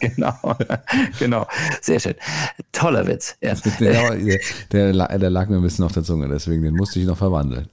[0.00, 0.56] Genau,
[1.20, 1.46] genau.
[1.80, 2.14] Sehr schön.
[2.72, 3.36] Toller Witz.
[3.40, 3.54] Ja.
[3.78, 4.18] Der,
[4.72, 7.68] der, der lag mir ein bisschen auf der Zunge, deswegen den musste ich noch verwandeln.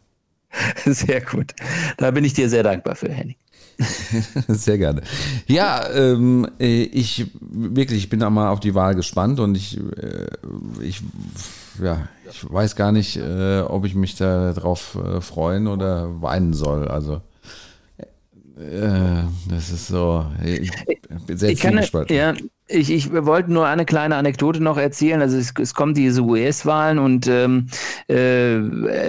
[0.85, 1.53] Sehr gut.
[1.97, 3.35] Da bin ich dir sehr dankbar für, Henning.
[4.47, 5.01] Sehr gerne.
[5.47, 9.77] Ja, ähm, äh, ich wirklich, ich bin da mal auf die Wahl gespannt und ich,
[9.77, 10.27] äh,
[10.81, 11.01] ich,
[11.81, 16.53] ja, ich weiß gar nicht, äh, ob ich mich da drauf äh, freuen oder weinen
[16.53, 16.87] soll.
[16.87, 17.21] Also
[18.57, 20.25] äh, das ist so.
[20.43, 20.71] Ich
[21.25, 22.33] bin sehr ich kann, ja,
[22.69, 25.21] ich, ich wollte nur eine kleine Anekdote noch erzählen.
[25.21, 27.67] Also es, es kommen diese US-Wahlen und ähm,
[28.07, 28.59] äh,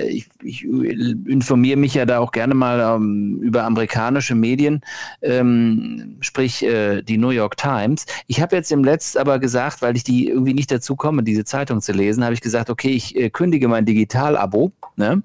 [0.09, 4.81] ich, ich, informiere mich ja da auch gerne mal ähm, über amerikanische Medien,
[5.23, 8.07] ähm, sprich äh, die New York Times.
[8.27, 11.45] Ich habe jetzt im Letzten aber gesagt, weil ich die irgendwie nicht dazu komme, diese
[11.45, 14.73] Zeitung zu lesen, habe ich gesagt, okay, ich äh, kündige mein Digital-Abo.
[14.97, 15.23] Ne?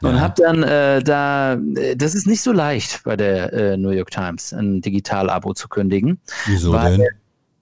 [0.00, 0.20] Und ja.
[0.20, 1.58] habe dann äh, da,
[1.96, 6.20] das ist nicht so leicht bei der äh, New York Times, ein Digital-Abo zu kündigen.
[6.46, 7.04] Wieso denn?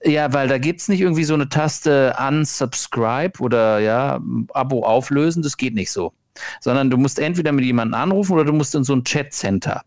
[0.05, 4.19] Ja, weil da gibt es nicht irgendwie so eine Taste unsubscribe oder ja,
[4.53, 6.13] Abo auflösen, das geht nicht so.
[6.59, 9.83] Sondern du musst entweder mit jemandem anrufen oder du musst in so ein Chat-Center.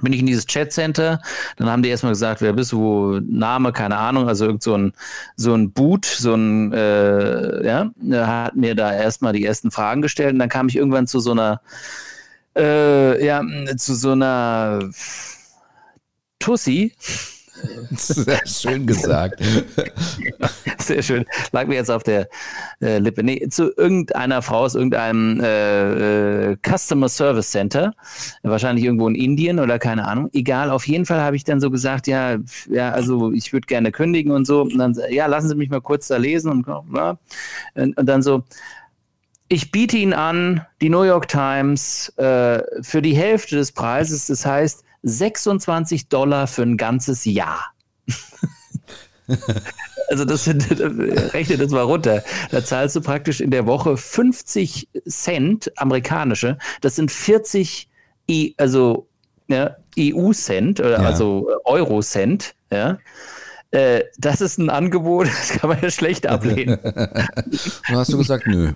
[0.00, 1.20] Bin ich in dieses Chat-Center,
[1.56, 4.92] dann haben die erstmal gesagt, wer bist du, Name, keine Ahnung, also irgend so ein,
[5.36, 7.90] so ein Boot, so ein, äh, ja,
[8.26, 11.32] hat mir da erstmal die ersten Fragen gestellt und dann kam ich irgendwann zu so
[11.32, 11.60] einer,
[12.56, 13.42] äh, ja,
[13.76, 14.90] zu so einer
[16.38, 16.94] Tussi,
[17.90, 19.42] sehr schön gesagt.
[20.78, 21.24] Sehr schön.
[21.52, 22.28] Lag mir jetzt auf der
[22.80, 23.22] äh, Lippe.
[23.22, 27.94] Nee, zu irgendeiner Frau aus irgendeinem äh, äh, Customer Service Center,
[28.42, 30.28] wahrscheinlich irgendwo in Indien oder keine Ahnung.
[30.32, 32.36] Egal, auf jeden Fall habe ich dann so gesagt, ja,
[32.68, 34.62] ja, also ich würde gerne kündigen und so.
[34.62, 37.18] Und dann, ja, lassen Sie mich mal kurz da lesen und, ja.
[37.74, 38.42] und, und dann so,
[39.48, 44.46] ich biete Ihnen an, die New York Times äh, für die Hälfte des Preises, das
[44.46, 47.72] heißt 26 Dollar für ein ganzes Jahr.
[50.08, 50.66] also das sind,
[51.34, 52.22] rechne das mal runter.
[52.50, 56.58] Da zahlst du praktisch in der Woche 50 Cent amerikanische.
[56.80, 57.88] Das sind 40
[58.28, 59.08] e, also
[59.48, 61.06] ja, EU-Cent oder ja.
[61.06, 62.54] also Euro-Cent.
[62.70, 62.98] Ja.
[63.72, 66.78] Äh, das ist ein Angebot, das kann man ja schlecht ablehnen.
[66.84, 68.74] Dann hast du gesagt, nö.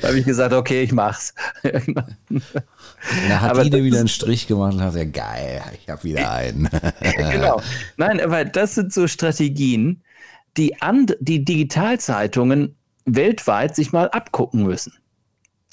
[0.00, 1.32] Da habe ich gesagt, okay, ich mach's.
[1.62, 6.32] Da hat aber Ine wieder einen Strich gemacht und hat gesagt, geil, ich habe wieder
[6.32, 6.68] einen.
[7.30, 7.62] genau.
[7.96, 10.02] Nein, aber das sind so Strategien,
[10.56, 12.74] die, and, die Digitalzeitungen
[13.04, 14.92] weltweit sich mal abgucken müssen.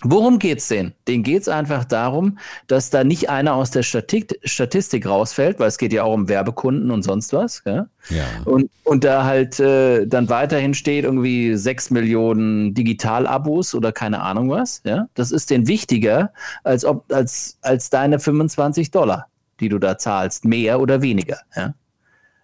[0.04, 0.94] Worum geht's denen?
[1.10, 2.38] Denen geht's einfach darum,
[2.68, 6.30] dass da nicht einer aus der Statik, Statistik rausfällt, weil es geht ja auch um
[6.30, 7.62] Werbekunden und sonst was.
[7.66, 7.88] Ja?
[8.10, 8.24] ja.
[8.46, 14.50] Und, und da halt äh, dann weiterhin steht irgendwie sechs Millionen Digital-Abos oder keine Ahnung
[14.50, 14.82] was.
[14.86, 15.08] Ja?
[15.16, 16.32] Das ist denen wichtiger
[16.64, 19.28] als, ob, als, als deine 25 Dollar,
[19.60, 21.40] die du da zahlst, mehr oder weniger.
[21.58, 21.74] Ja?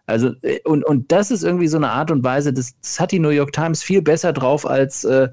[0.08, 3.12] Also, äh, und, und das ist irgendwie so eine Art und Weise, das, das hat
[3.12, 5.30] die New York Times viel besser drauf als, äh,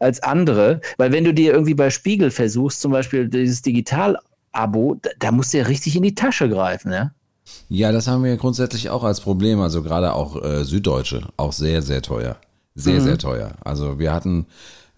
[0.00, 0.80] als andere.
[0.98, 5.54] Weil wenn du dir irgendwie bei Spiegel versuchst, zum Beispiel dieses Digital-Abo, da, da musst
[5.54, 7.12] du ja richtig in die Tasche greifen, ja.
[7.68, 9.60] Ja, das haben wir grundsätzlich auch als Problem.
[9.60, 12.36] Also gerade auch äh, Süddeutsche, auch sehr, sehr teuer.
[12.74, 13.04] Sehr, mhm.
[13.04, 13.52] sehr teuer.
[13.64, 14.46] Also wir hatten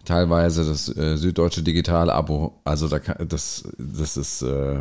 [0.05, 2.61] teilweise das äh, Süddeutsche Digital-Abo.
[2.65, 4.81] Also da kann, das, das ist äh,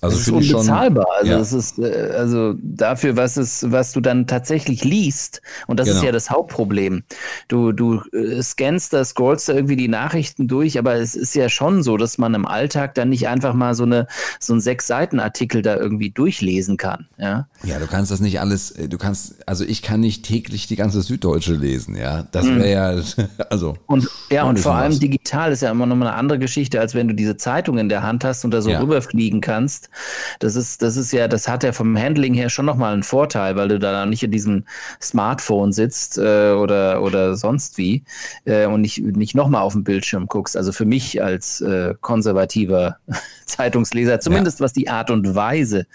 [0.00, 1.06] also das ist unbezahlbar.
[1.06, 1.38] Schon, also ja.
[1.38, 5.98] das ist äh, also dafür, was es, was du dann tatsächlich liest, und das genau.
[5.98, 7.02] ist ja das Hauptproblem.
[7.48, 11.48] Du, du äh, scannst da, scrollst da irgendwie die Nachrichten durch, aber es ist ja
[11.48, 14.06] schon so, dass man im Alltag dann nicht einfach mal so eine
[14.38, 17.06] so ein sechs Seiten Artikel da irgendwie durchlesen kann.
[17.18, 18.70] Ja, ja, du kannst das nicht alles.
[18.70, 21.96] Äh, du kannst, also ich kann nicht täglich die ganze Süddeutsche lesen.
[21.96, 22.64] Ja, das wäre mhm.
[22.64, 23.02] ja
[23.50, 23.76] also.
[23.86, 24.98] Und ja und vor allem was.
[24.98, 27.88] digital ist ja immer noch mal eine andere Geschichte, als wenn du diese Zeitung in
[27.88, 28.80] der Hand hast und da so ja.
[28.80, 29.89] rüberfliegen kannst.
[30.38, 33.56] Das ist, das ist ja, das hat ja vom Handling her schon nochmal einen Vorteil,
[33.56, 34.64] weil du da nicht in diesem
[35.00, 38.04] Smartphone sitzt äh, oder, oder sonst wie
[38.44, 40.56] äh, und nicht, nicht nochmal auf dem Bildschirm guckst.
[40.56, 42.98] Also für mich als äh, konservativer
[43.46, 44.64] Zeitungsleser, zumindest ja.
[44.64, 45.86] was die Art und Weise,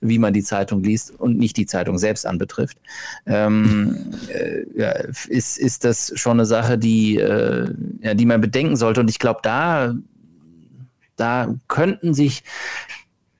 [0.00, 2.78] wie man die Zeitung liest und nicht die Zeitung selbst anbetrifft,
[3.26, 4.90] ähm, äh, ja,
[5.28, 9.00] ist, ist das schon eine Sache, die, äh, ja, die man bedenken sollte.
[9.00, 9.94] Und ich glaube, da
[11.16, 12.42] da könnten sich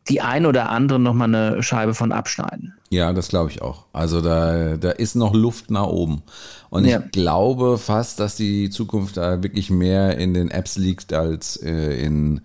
[0.08, 2.74] die ein oder andere nochmal eine Scheibe von abschneiden.
[2.90, 3.86] Ja, das glaube ich auch.
[3.92, 6.22] Also da, da ist noch Luft nach oben.
[6.70, 7.00] Und ja.
[7.00, 12.04] ich glaube fast, dass die Zukunft da wirklich mehr in den Apps liegt als äh,
[12.04, 12.40] in,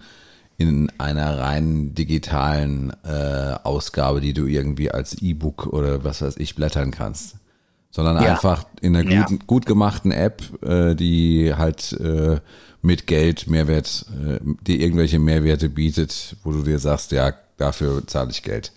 [0.58, 6.56] in einer rein digitalen äh, Ausgabe, die du irgendwie als E-Book oder was weiß ich
[6.56, 7.38] blättern kannst.
[7.90, 8.32] sondern ja.
[8.32, 9.44] einfach in einer guten, ja.
[9.48, 12.40] gut gemachten App, äh, die halt äh,
[12.82, 18.32] mit Geld Mehrwert, äh, die irgendwelche Mehrwerte bietet, wo du dir sagst, ja, dafür zahle
[18.32, 18.72] ich Geld.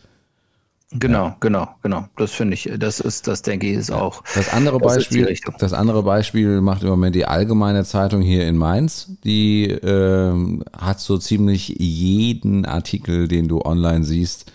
[0.92, 1.36] Genau, ja.
[1.38, 2.08] genau, genau.
[2.16, 4.24] Das finde ich, das ist, das denke ich, ist auch.
[4.34, 8.56] Das andere das Beispiel, das andere Beispiel macht im Moment die Allgemeine Zeitung hier in
[8.56, 9.12] Mainz.
[9.22, 14.50] Die äh, hat so ziemlich jeden Artikel, den du online siehst,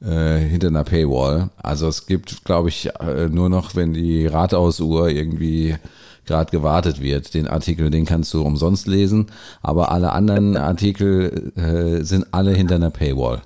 [0.00, 1.50] äh, hinter einer Paywall.
[1.56, 5.74] Also es gibt, glaube ich, äh, nur noch, wenn die Rathausuhr irgendwie
[6.24, 7.34] gerade gewartet wird.
[7.34, 9.26] Den Artikel, den kannst du umsonst lesen,
[9.60, 13.42] aber alle anderen Artikel äh, sind alle hinter einer Paywall.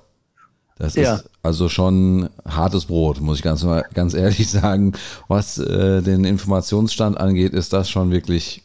[0.77, 1.15] Das ja.
[1.15, 4.93] ist also schon hartes Brot, muss ich ganz, ganz ehrlich sagen.
[5.27, 8.63] Was äh, den Informationsstand angeht, ist das schon wirklich,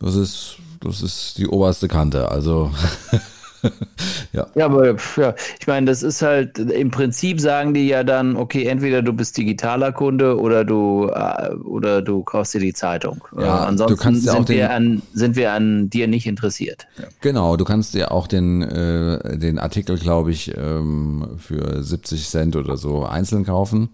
[0.00, 2.30] das ist, das ist die oberste Kante.
[2.30, 2.72] Also
[4.32, 4.46] ja.
[4.54, 8.66] ja, aber ja, ich meine, das ist halt, im Prinzip sagen die ja dann, okay,
[8.66, 13.24] entweder du bist digitaler Kunde oder du äh, oder du kaufst dir die Zeitung.
[13.36, 16.86] Ja, äh, ansonsten ja sind, wir an, sind wir an dir nicht interessiert.
[16.98, 17.04] Ja.
[17.20, 22.56] Genau, du kannst dir auch den, äh, den Artikel, glaube ich, ähm, für 70 Cent
[22.56, 23.90] oder so einzeln kaufen.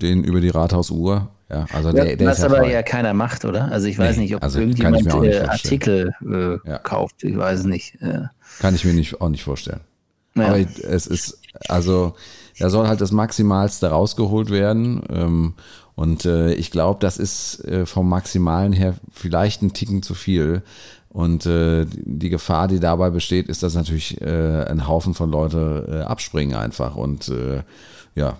[0.00, 1.28] Den über die Rathausuhr.
[1.50, 3.72] Ja, also der, der was ist aber ja keiner macht, oder?
[3.72, 6.78] Also ich weiß nee, nicht, ob also irgendjemand äh, Artikel äh, ja.
[6.78, 7.24] kauft.
[7.24, 8.00] Ich weiß nicht.
[8.00, 8.26] Äh.
[8.60, 9.80] Kann ich mir nicht, auch nicht vorstellen.
[10.36, 10.46] Ja.
[10.46, 12.14] Aber es ist, also
[12.60, 15.02] da soll halt das Maximalste rausgeholt werden.
[15.10, 15.54] Ähm,
[15.96, 20.62] und äh, ich glaube, das ist äh, vom Maximalen her vielleicht ein Ticken zu viel.
[21.08, 25.88] Und äh, die Gefahr, die dabei besteht, ist, dass natürlich äh, ein Haufen von Leute
[25.90, 26.94] äh, abspringen einfach.
[26.94, 27.62] Und äh,
[28.14, 28.36] ja,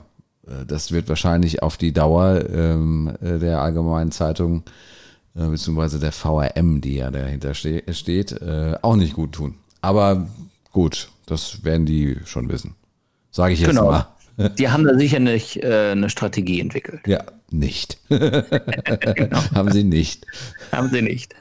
[0.66, 4.64] das wird wahrscheinlich auf die Dauer ähm, äh, der Allgemeinen Zeitung
[5.36, 9.54] äh, beziehungsweise der VRM, die ja dahinter ste steht, äh, auch nicht gut tun.
[9.80, 10.28] Aber
[10.72, 12.74] gut, das werden die schon wissen.
[13.30, 13.90] Sage ich jetzt genau.
[13.90, 14.08] mal.
[14.58, 17.00] Die haben da sicher nicht äh, eine Strategie entwickelt.
[17.06, 17.98] Ja, nicht.
[18.08, 19.38] genau.
[19.54, 20.24] Haben sie nicht.
[20.72, 21.34] Haben sie nicht.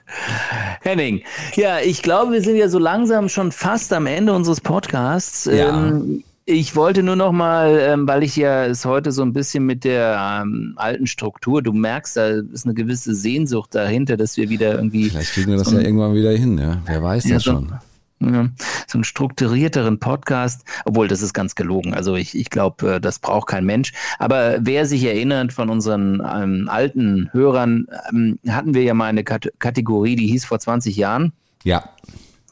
[0.81, 1.21] Henning,
[1.55, 5.45] ja, ich glaube, wir sind ja so langsam schon fast am Ende unseres Podcasts.
[5.45, 5.87] Ja.
[5.87, 9.65] Ähm, ich wollte nur noch mal, ähm, weil ich ja es heute so ein bisschen
[9.65, 14.49] mit der ähm, alten Struktur, du merkst, da ist eine gewisse Sehnsucht dahinter, dass wir
[14.49, 15.09] wieder irgendwie.
[15.09, 16.81] Vielleicht kriegen wir das so ja irgendwann wieder hin, ja.
[16.85, 17.73] Wer weiß ja, das so, schon.
[18.21, 18.49] Ja,
[18.87, 21.93] so einen strukturierteren Podcast, obwohl das ist ganz gelogen.
[21.93, 23.93] Also ich, ich glaube, äh, das braucht kein Mensch.
[24.17, 29.23] Aber wer sich erinnert von unseren ähm, alten Hörern, ähm, hatten wir ja mal eine
[29.23, 31.31] Kat Kategorie, die hieß vor 20 Jahren.
[31.63, 31.83] Ja.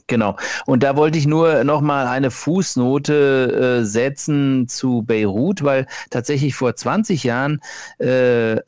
[0.08, 0.38] Genau.
[0.66, 6.56] Und da wollte ich nur noch mal eine Fußnote äh, setzen zu Beirut, weil tatsächlich
[6.56, 7.60] vor 20 Jahren
[8.00, 8.62] äh, äh,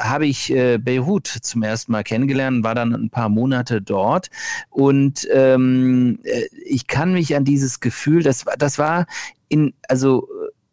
[0.00, 4.28] habe ich äh, Beirut zum ersten Mal kennengelernt, war dann ein paar Monate dort
[4.70, 9.06] und ähm, äh, ich kann mich an dieses Gefühl, das, das war
[9.48, 10.28] in, also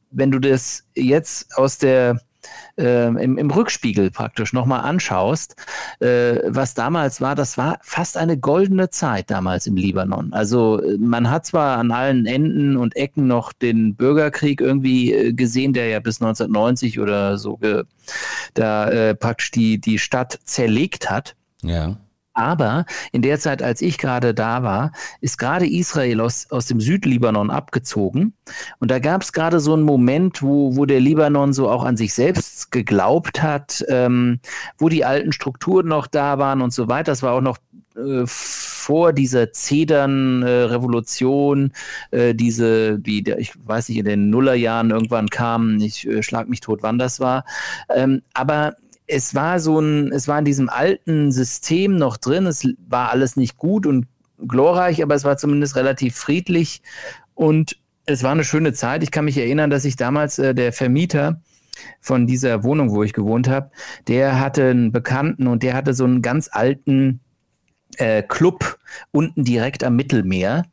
[0.09, 2.19] wenn du das jetzt aus der
[2.77, 5.55] äh, im, im, Rückspiegel praktisch nochmal anschaust,
[5.99, 10.33] äh, was damals war, das war fast eine goldene Zeit damals im Libanon.
[10.33, 15.33] Also äh, man hat zwar an allen Enden und Ecken noch den Bürgerkrieg irgendwie äh,
[15.33, 17.59] gesehen, der ja bis 1990 oder so
[18.53, 21.35] da äh, praktisch die, die Stadt zerlegt hat.
[21.61, 21.97] Ja.
[22.39, 26.79] Aber in der Zeit, als ich gerade da war, ist gerade Israel aus, aus dem
[26.79, 28.33] Südlibanon abgezogen.
[28.79, 31.97] Und da gab es gerade so einen Moment, wo, wo der Libanon so auch an
[31.97, 34.39] sich selbst geglaubt hat, ähm,
[34.77, 37.11] wo die alten Strukturen noch da waren und so weiter.
[37.11, 37.57] Das war auch noch
[37.97, 41.73] äh, vor dieser Zedern-Revolution,
[42.11, 46.61] äh, diese, die, ich weiß nicht, in den Nullerjahren irgendwann kam, ich äh, schlag mich
[46.61, 47.43] tot, wann das war.
[47.93, 48.77] Ähm, aber
[49.09, 52.45] es war so ein, es war in diesem alten System noch drin.
[52.45, 54.05] Es war alles nicht gut und
[54.47, 56.81] glorreich, aber es war zumindest relativ friedlich
[57.33, 59.03] und es war eine schöne Zeit.
[59.03, 61.41] Ich kann mich erinnern, dass ich damals äh, der Vermieter
[61.99, 63.71] von dieser Wohnung, wo ich gewohnt habe,
[64.07, 67.19] der hatte einen Bekannten und der hatte so einen ganz alten
[67.99, 68.77] äh, Club
[69.11, 70.63] unten direkt am Mittelmeer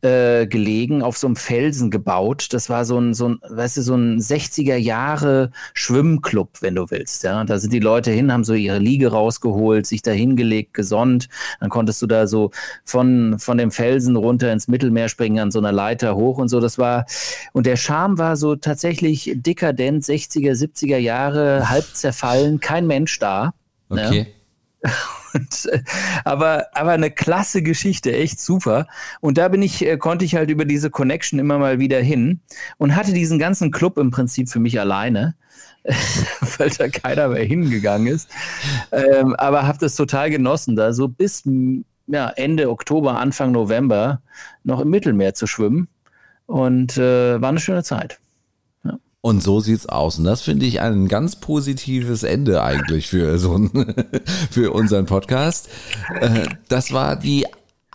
[0.00, 2.48] äh, gelegen, auf so einem Felsen gebaut.
[2.52, 6.90] Das war so ein, so ein, weißt du, so ein 60er Jahre Schwimmclub, wenn du
[6.90, 7.24] willst.
[7.24, 11.28] Ja, da sind die Leute hin, haben so ihre Liege rausgeholt, sich da hingelegt, gesonnt.
[11.60, 12.52] Dann konntest du da so
[12.84, 16.60] von, von dem Felsen runter ins Mittelmeer springen, an so einer Leiter hoch und so.
[16.60, 17.06] Das war,
[17.52, 23.52] und der Charme war so tatsächlich dekadent, 60er, 70er Jahre, halb zerfallen, kein Mensch da.
[23.90, 24.28] Okay.
[24.84, 24.90] Ja.
[25.34, 25.82] Und, äh,
[26.24, 28.86] aber, aber eine klasse Geschichte, echt super.
[29.20, 32.40] Und da bin ich, äh, konnte ich halt über diese Connection immer mal wieder hin
[32.76, 35.34] und hatte diesen ganzen Club im Prinzip für mich alleine.
[36.58, 38.28] weil da keiner mehr hingegangen ist.
[38.92, 41.44] Ähm, aber habe das total genossen, da so bis
[42.06, 44.20] ja, Ende Oktober, Anfang November
[44.64, 45.88] noch im Mittelmeer zu schwimmen.
[46.46, 48.18] Und äh, war eine schöne Zeit.
[49.20, 50.18] Und so sieht's aus.
[50.18, 53.94] Und das finde ich ein ganz positives Ende eigentlich für so ein,
[54.50, 55.68] für unseren Podcast.
[56.20, 57.46] Äh, Das war die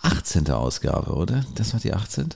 [0.02, 0.50] 18.
[0.50, 1.44] Ausgabe, oder?
[1.54, 2.28] Das war die 18.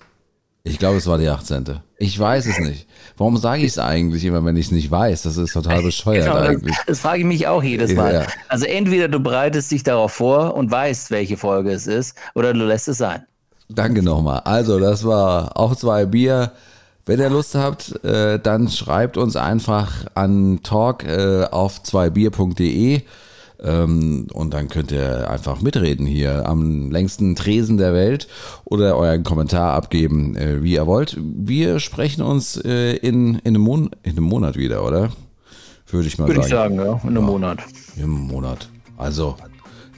[0.65, 1.81] Ich glaube, es war die 18.
[1.99, 2.87] Ich weiß es nicht.
[3.17, 5.23] Warum sage ich es eigentlich immer, wenn ich es nicht weiß?
[5.23, 6.77] Das ist total bescheuert Genau, das, eigentlich.
[6.87, 8.13] das frage ich mich auch jedes Mal.
[8.15, 8.27] Ja.
[8.49, 12.67] Also entweder du bereitest dich darauf vor und weißt, welche Folge es ist, oder du
[12.67, 13.25] lässt es sein.
[13.71, 14.41] Danke nochmal.
[14.41, 16.53] Also, das war auch zwei Bier.
[17.09, 23.01] Wenn ihr Lust habt, äh, dann schreibt uns einfach an talk äh, auf zweibier.de
[23.65, 28.29] ähm, und dann könnt ihr einfach mitreden hier am längsten Tresen der Welt
[28.67, 31.17] oder euren Kommentar abgeben, äh, wie ihr wollt.
[31.19, 35.09] Wir sprechen uns äh, in, in, einem Mon in einem Monat wieder, oder?
[35.87, 36.77] Würde ich mal Würde ich sagen.
[36.77, 37.61] sagen, ja, in einem Monat.
[37.97, 38.69] Im Monat.
[38.99, 39.35] Also,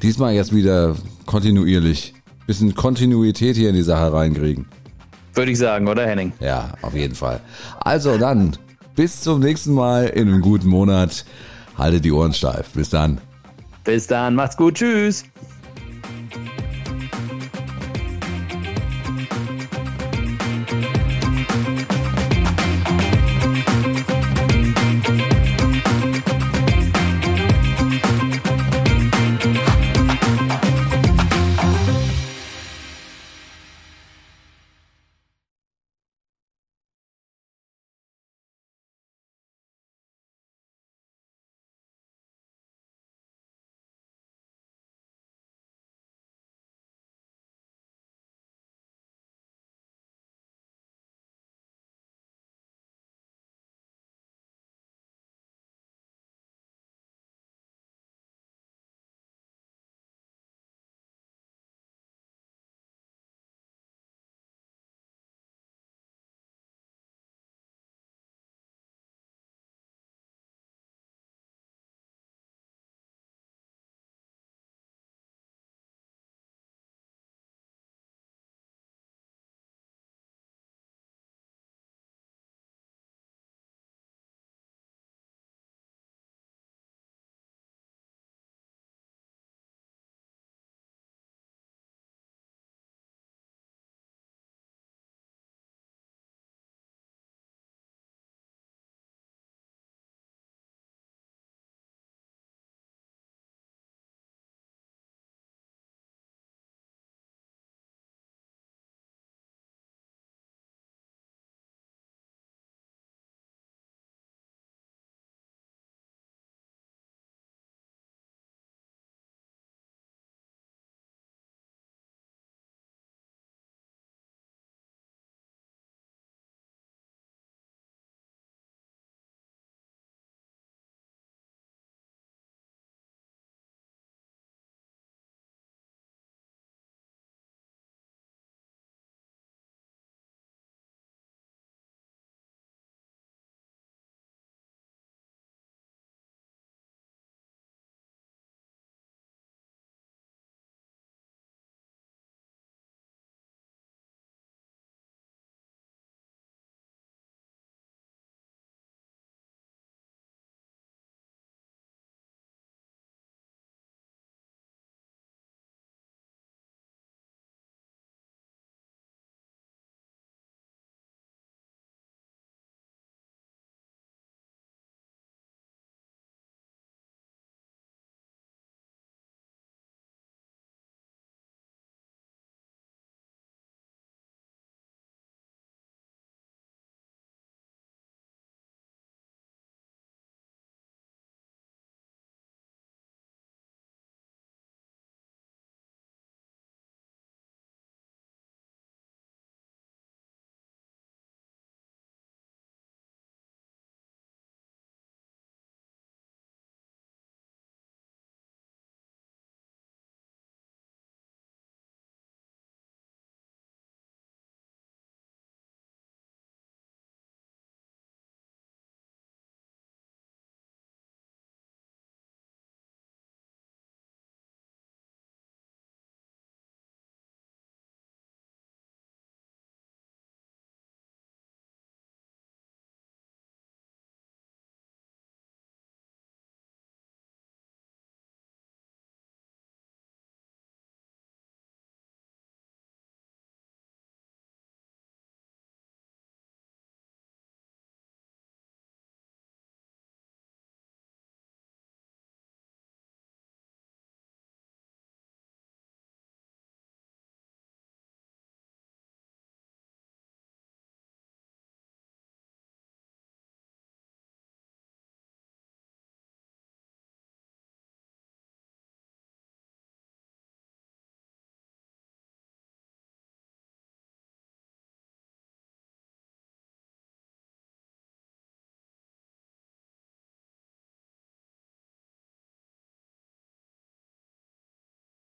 [0.01, 0.95] diesmal jetzt wieder
[1.27, 2.15] kontinuierlich.
[2.47, 4.67] Bisschen Kontinuität hier in die Sache reinkriegen.
[5.35, 6.33] Würde ich sagen, oder Henning?
[6.41, 7.41] Ja, auf jeden Fall.
[7.81, 8.57] Also dann,
[8.97, 11.25] bis zum nächsten Mal in einem guten Monat.
[11.79, 12.71] Haltet die Ohren steif.
[12.71, 13.19] Bis dann.
[13.85, 15.25] Bis dann, macht's gut, tschüss.